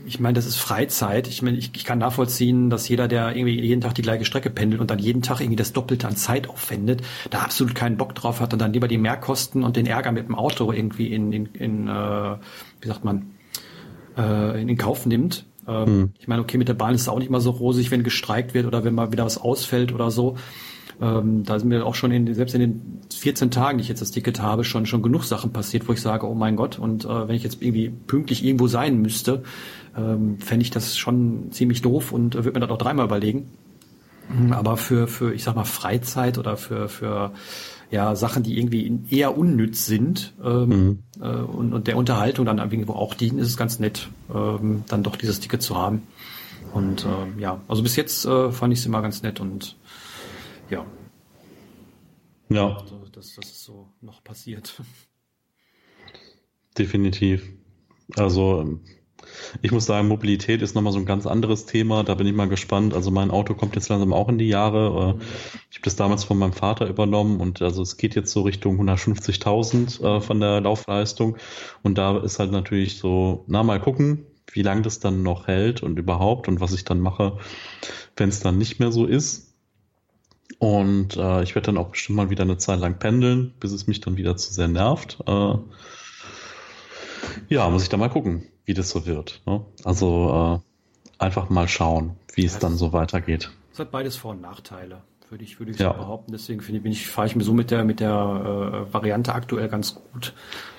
[0.05, 1.27] ich meine, das ist Freizeit.
[1.27, 4.49] Ich meine, ich, ich kann nachvollziehen, dass jeder, der irgendwie jeden Tag die gleiche Strecke
[4.49, 8.13] pendelt und dann jeden Tag irgendwie das Doppelte an Zeit aufwendet, da absolut keinen Bock
[8.13, 11.31] drauf hat und dann lieber die Mehrkosten und den Ärger mit dem Auto irgendwie in,
[11.31, 12.35] in, in äh,
[12.81, 13.31] wie sagt man,
[14.17, 15.45] äh, in den Kauf nimmt.
[15.65, 16.13] Ähm, hm.
[16.19, 18.53] Ich meine, okay, mit der Bahn ist es auch nicht mal so rosig, wenn gestreikt
[18.53, 20.37] wird oder wenn mal wieder was ausfällt oder so.
[20.99, 24.01] Ähm, da sind mir auch schon in, selbst in den 14 Tagen, die ich jetzt
[24.01, 27.05] das Ticket habe, schon, schon genug Sachen passiert, wo ich sage, oh mein Gott, und
[27.05, 29.43] äh, wenn ich jetzt irgendwie pünktlich irgendwo sein müsste,
[29.95, 33.47] ähm, fände ich das schon ziemlich doof und äh, würde mir das auch dreimal überlegen.
[34.29, 37.31] Mhm, aber für, für, ich sag mal, Freizeit oder für, für
[37.89, 40.99] ja, Sachen, die irgendwie eher unnütz sind ähm, mhm.
[41.21, 45.03] äh, und, und der Unterhaltung dann irgendwo auch dienen, ist es ganz nett, ähm, dann
[45.03, 46.03] doch dieses Ticket zu haben.
[46.73, 49.77] Und äh, ja, also bis jetzt äh, fand ich es immer ganz nett und
[50.69, 50.85] ja.
[52.49, 52.77] Ja.
[52.77, 54.81] Also, dass das so noch passiert.
[56.77, 57.53] Definitiv.
[58.15, 58.79] Also
[59.61, 62.03] ich muss sagen, Mobilität ist nochmal so ein ganz anderes Thema.
[62.03, 62.93] Da bin ich mal gespannt.
[62.93, 65.17] Also mein Auto kommt jetzt langsam auch in die Jahre.
[65.19, 65.23] Äh,
[65.69, 68.79] ich habe das damals von meinem Vater übernommen und also es geht jetzt so Richtung
[68.79, 71.37] 150.000 äh, von der Laufleistung.
[71.83, 75.83] Und da ist halt natürlich so, na mal gucken, wie lange das dann noch hält
[75.83, 77.37] und überhaupt und was ich dann mache,
[78.15, 79.46] wenn es dann nicht mehr so ist.
[80.59, 83.87] Und äh, ich werde dann auch bestimmt mal wieder eine Zeit lang pendeln, bis es
[83.87, 85.19] mich dann wieder zu sehr nervt.
[85.27, 85.53] Äh,
[87.49, 89.41] ja, muss ich da mal gucken, wie das so wird.
[89.45, 89.63] Ne?
[89.83, 90.61] Also
[91.19, 93.51] äh, einfach mal schauen, wie es dann so weitergeht.
[93.71, 95.91] Es hat beides Vor- und Nachteile würde ich, würde ich ja.
[95.91, 96.31] so behaupten.
[96.31, 99.33] Deswegen finde ich, bin ich, fahre ich mir so mit der, mit der äh, Variante
[99.33, 100.33] aktuell ganz gut.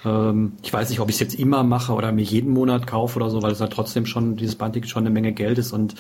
[0.05, 3.18] Ähm, ich weiß nicht, ob ich es jetzt immer mache oder mir jeden Monat kaufe
[3.18, 5.94] oder so, weil es halt trotzdem schon, dieses Bandticket schon eine Menge Geld ist und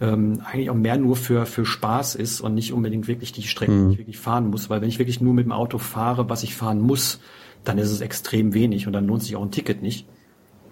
[0.00, 3.72] ähm, eigentlich auch mehr nur für, für Spaß ist und nicht unbedingt wirklich die Strecke,
[3.72, 3.88] mhm.
[3.88, 4.70] die ich wirklich fahren muss.
[4.70, 7.20] Weil wenn ich wirklich nur mit dem Auto fahre, was ich fahren muss,
[7.64, 10.06] dann ist es extrem wenig und dann lohnt sich auch ein Ticket nicht.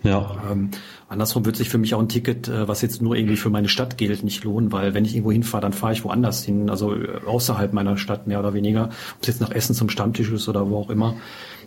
[0.03, 0.37] Ja.
[0.51, 0.71] Ähm,
[1.09, 3.69] andersrum wird sich für mich auch ein Ticket, äh, was jetzt nur irgendwie für meine
[3.69, 6.95] Stadt gilt, nicht lohnen, weil wenn ich irgendwo hinfahre, dann fahre ich woanders hin, also
[6.95, 10.49] äh, außerhalb meiner Stadt mehr oder weniger, ob es jetzt nach Essen zum Stammtisch ist
[10.49, 11.17] oder wo auch immer.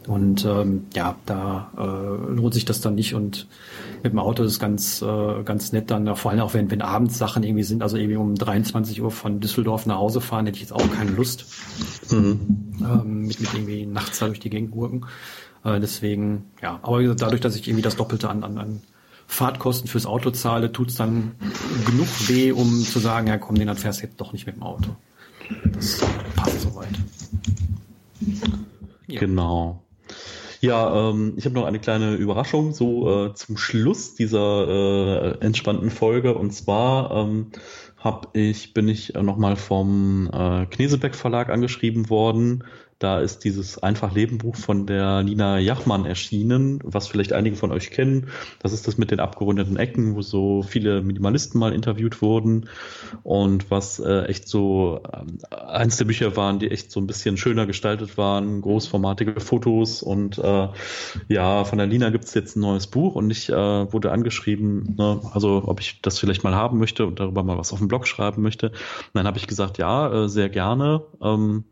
[0.07, 3.13] Und ähm, ja, da äh, lohnt sich das dann nicht.
[3.13, 3.47] Und
[4.01, 6.81] mit dem Auto ist es ganz, äh, ganz nett dann, vor allem auch wenn, wenn
[6.81, 10.55] abends Sachen irgendwie sind, also irgendwie um 23 Uhr von Düsseldorf nach Hause fahren, hätte
[10.55, 11.45] ich jetzt auch keine Lust.
[12.09, 12.73] Mhm.
[12.81, 15.05] Ähm, mit, mit irgendwie nachts da durch die Gegend gurken.
[15.63, 18.81] Äh, deswegen, ja, aber dadurch, dass ich irgendwie das Doppelte an, an, an
[19.27, 21.35] Fahrtkosten fürs Auto zahle, tut's dann
[21.85, 24.55] genug weh, um zu sagen, ja komm, den dann fährst du jetzt doch nicht mit
[24.55, 24.95] dem Auto.
[25.73, 26.01] Das
[26.35, 26.91] passt soweit.
[29.07, 29.19] Ja.
[29.19, 29.83] Genau.
[30.59, 34.67] Ja, ähm, ich habe noch eine kleine Überraschung so äh, zum Schluss dieser
[35.39, 36.35] äh, entspannten Folge.
[36.35, 37.47] Und zwar ähm,
[37.97, 42.63] hab ich, bin ich nochmal vom äh, Knesebeck Verlag angeschrieben worden
[43.01, 47.71] Da ist dieses Einfach Leben Buch von der Nina Jachmann erschienen, was vielleicht einige von
[47.71, 48.27] euch kennen.
[48.59, 52.69] Das ist das mit den abgerundeten Ecken, wo so viele Minimalisten mal interviewt wurden
[53.23, 57.37] und was äh, echt so äh, eins der Bücher waren, die echt so ein bisschen
[57.37, 60.67] schöner gestaltet waren, großformatige Fotos und äh,
[61.27, 63.55] ja, von der Nina gibt es jetzt ein neues Buch und ich äh,
[63.91, 67.73] wurde angeschrieben, ne, also ob ich das vielleicht mal haben möchte und darüber mal was
[67.73, 68.67] auf dem Blog schreiben möchte.
[68.67, 68.75] Und
[69.15, 71.01] dann habe ich gesagt, ja, äh, sehr gerne.
[71.19, 71.63] Ähm,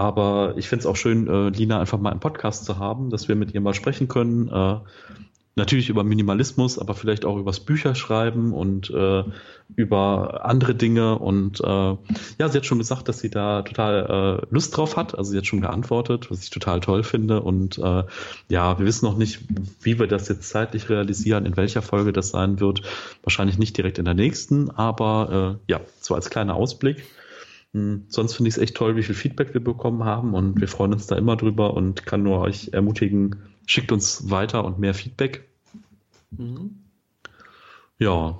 [0.00, 3.28] aber ich finde es auch schön, äh, Lina einfach mal im Podcast zu haben, dass
[3.28, 4.48] wir mit ihr mal sprechen können.
[4.48, 4.76] Äh,
[5.56, 9.24] natürlich über Minimalismus, aber vielleicht auch übers Bücherschreiben und äh,
[9.76, 11.18] über andere Dinge.
[11.18, 15.18] Und äh, ja, sie hat schon gesagt, dass sie da total äh, Lust drauf hat.
[15.18, 17.42] Also sie hat schon geantwortet, was ich total toll finde.
[17.42, 18.04] Und äh,
[18.48, 19.40] ja, wir wissen noch nicht,
[19.82, 22.82] wie wir das jetzt zeitlich realisieren, in welcher Folge das sein wird.
[23.22, 27.04] Wahrscheinlich nicht direkt in der nächsten, aber äh, ja, so als kleiner Ausblick.
[27.72, 30.68] Hm, sonst finde ich es echt toll, wie viel Feedback wir bekommen haben und wir
[30.68, 34.94] freuen uns da immer drüber und kann nur euch ermutigen, schickt uns weiter und mehr
[34.94, 35.48] Feedback.
[36.30, 36.82] Mhm.
[37.98, 38.38] Ja.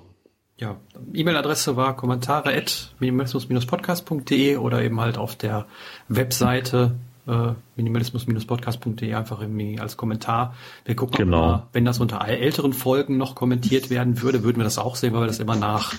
[0.57, 0.79] Ja,
[1.15, 5.67] E-Mail-Adresse war kommentare at minimalismus-podcast.de oder eben halt auf der
[6.09, 6.97] Webseite
[7.27, 10.55] äh, minimalismus-podcast.de einfach irgendwie als Kommentar.
[10.85, 11.41] Wir gucken genau.
[11.41, 15.13] mal, wenn das unter älteren Folgen noch kommentiert werden würde, würden wir das auch sehen,
[15.13, 15.95] weil wir das immer nach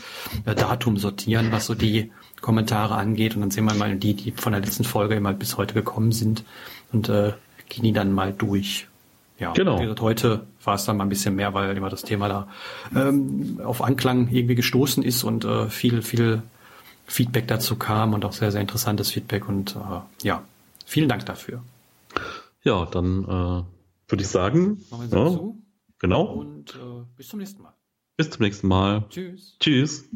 [0.46, 2.12] äh, Datum sortieren, was so die
[2.42, 3.36] Kommentare angeht.
[3.36, 6.12] Und dann sehen wir mal die, die von der letzten Folge immer bis heute gekommen
[6.12, 6.44] sind
[6.92, 7.34] und äh,
[7.70, 8.88] gehen die dann mal durch.
[9.40, 9.80] Ja, genau.
[9.80, 12.48] Gesagt, heute war es dann mal ein bisschen mehr, weil immer das Thema da
[12.96, 16.44] ähm, auf Anklang irgendwie gestoßen ist und äh, viel, viel
[17.08, 20.44] Feedback dazu kam und auch sehr, sehr interessantes Feedback und äh, ja,
[20.92, 21.64] vielen Dank dafür.
[22.64, 25.62] Ja, dann äh, würde ich sagen, Machen wir ja, zu.
[26.00, 26.24] genau.
[26.24, 27.74] Und äh, bis zum nächsten Mal.
[28.18, 29.06] Bis zum nächsten Mal.
[29.10, 29.58] Tschüss.
[29.60, 30.10] Tschüss.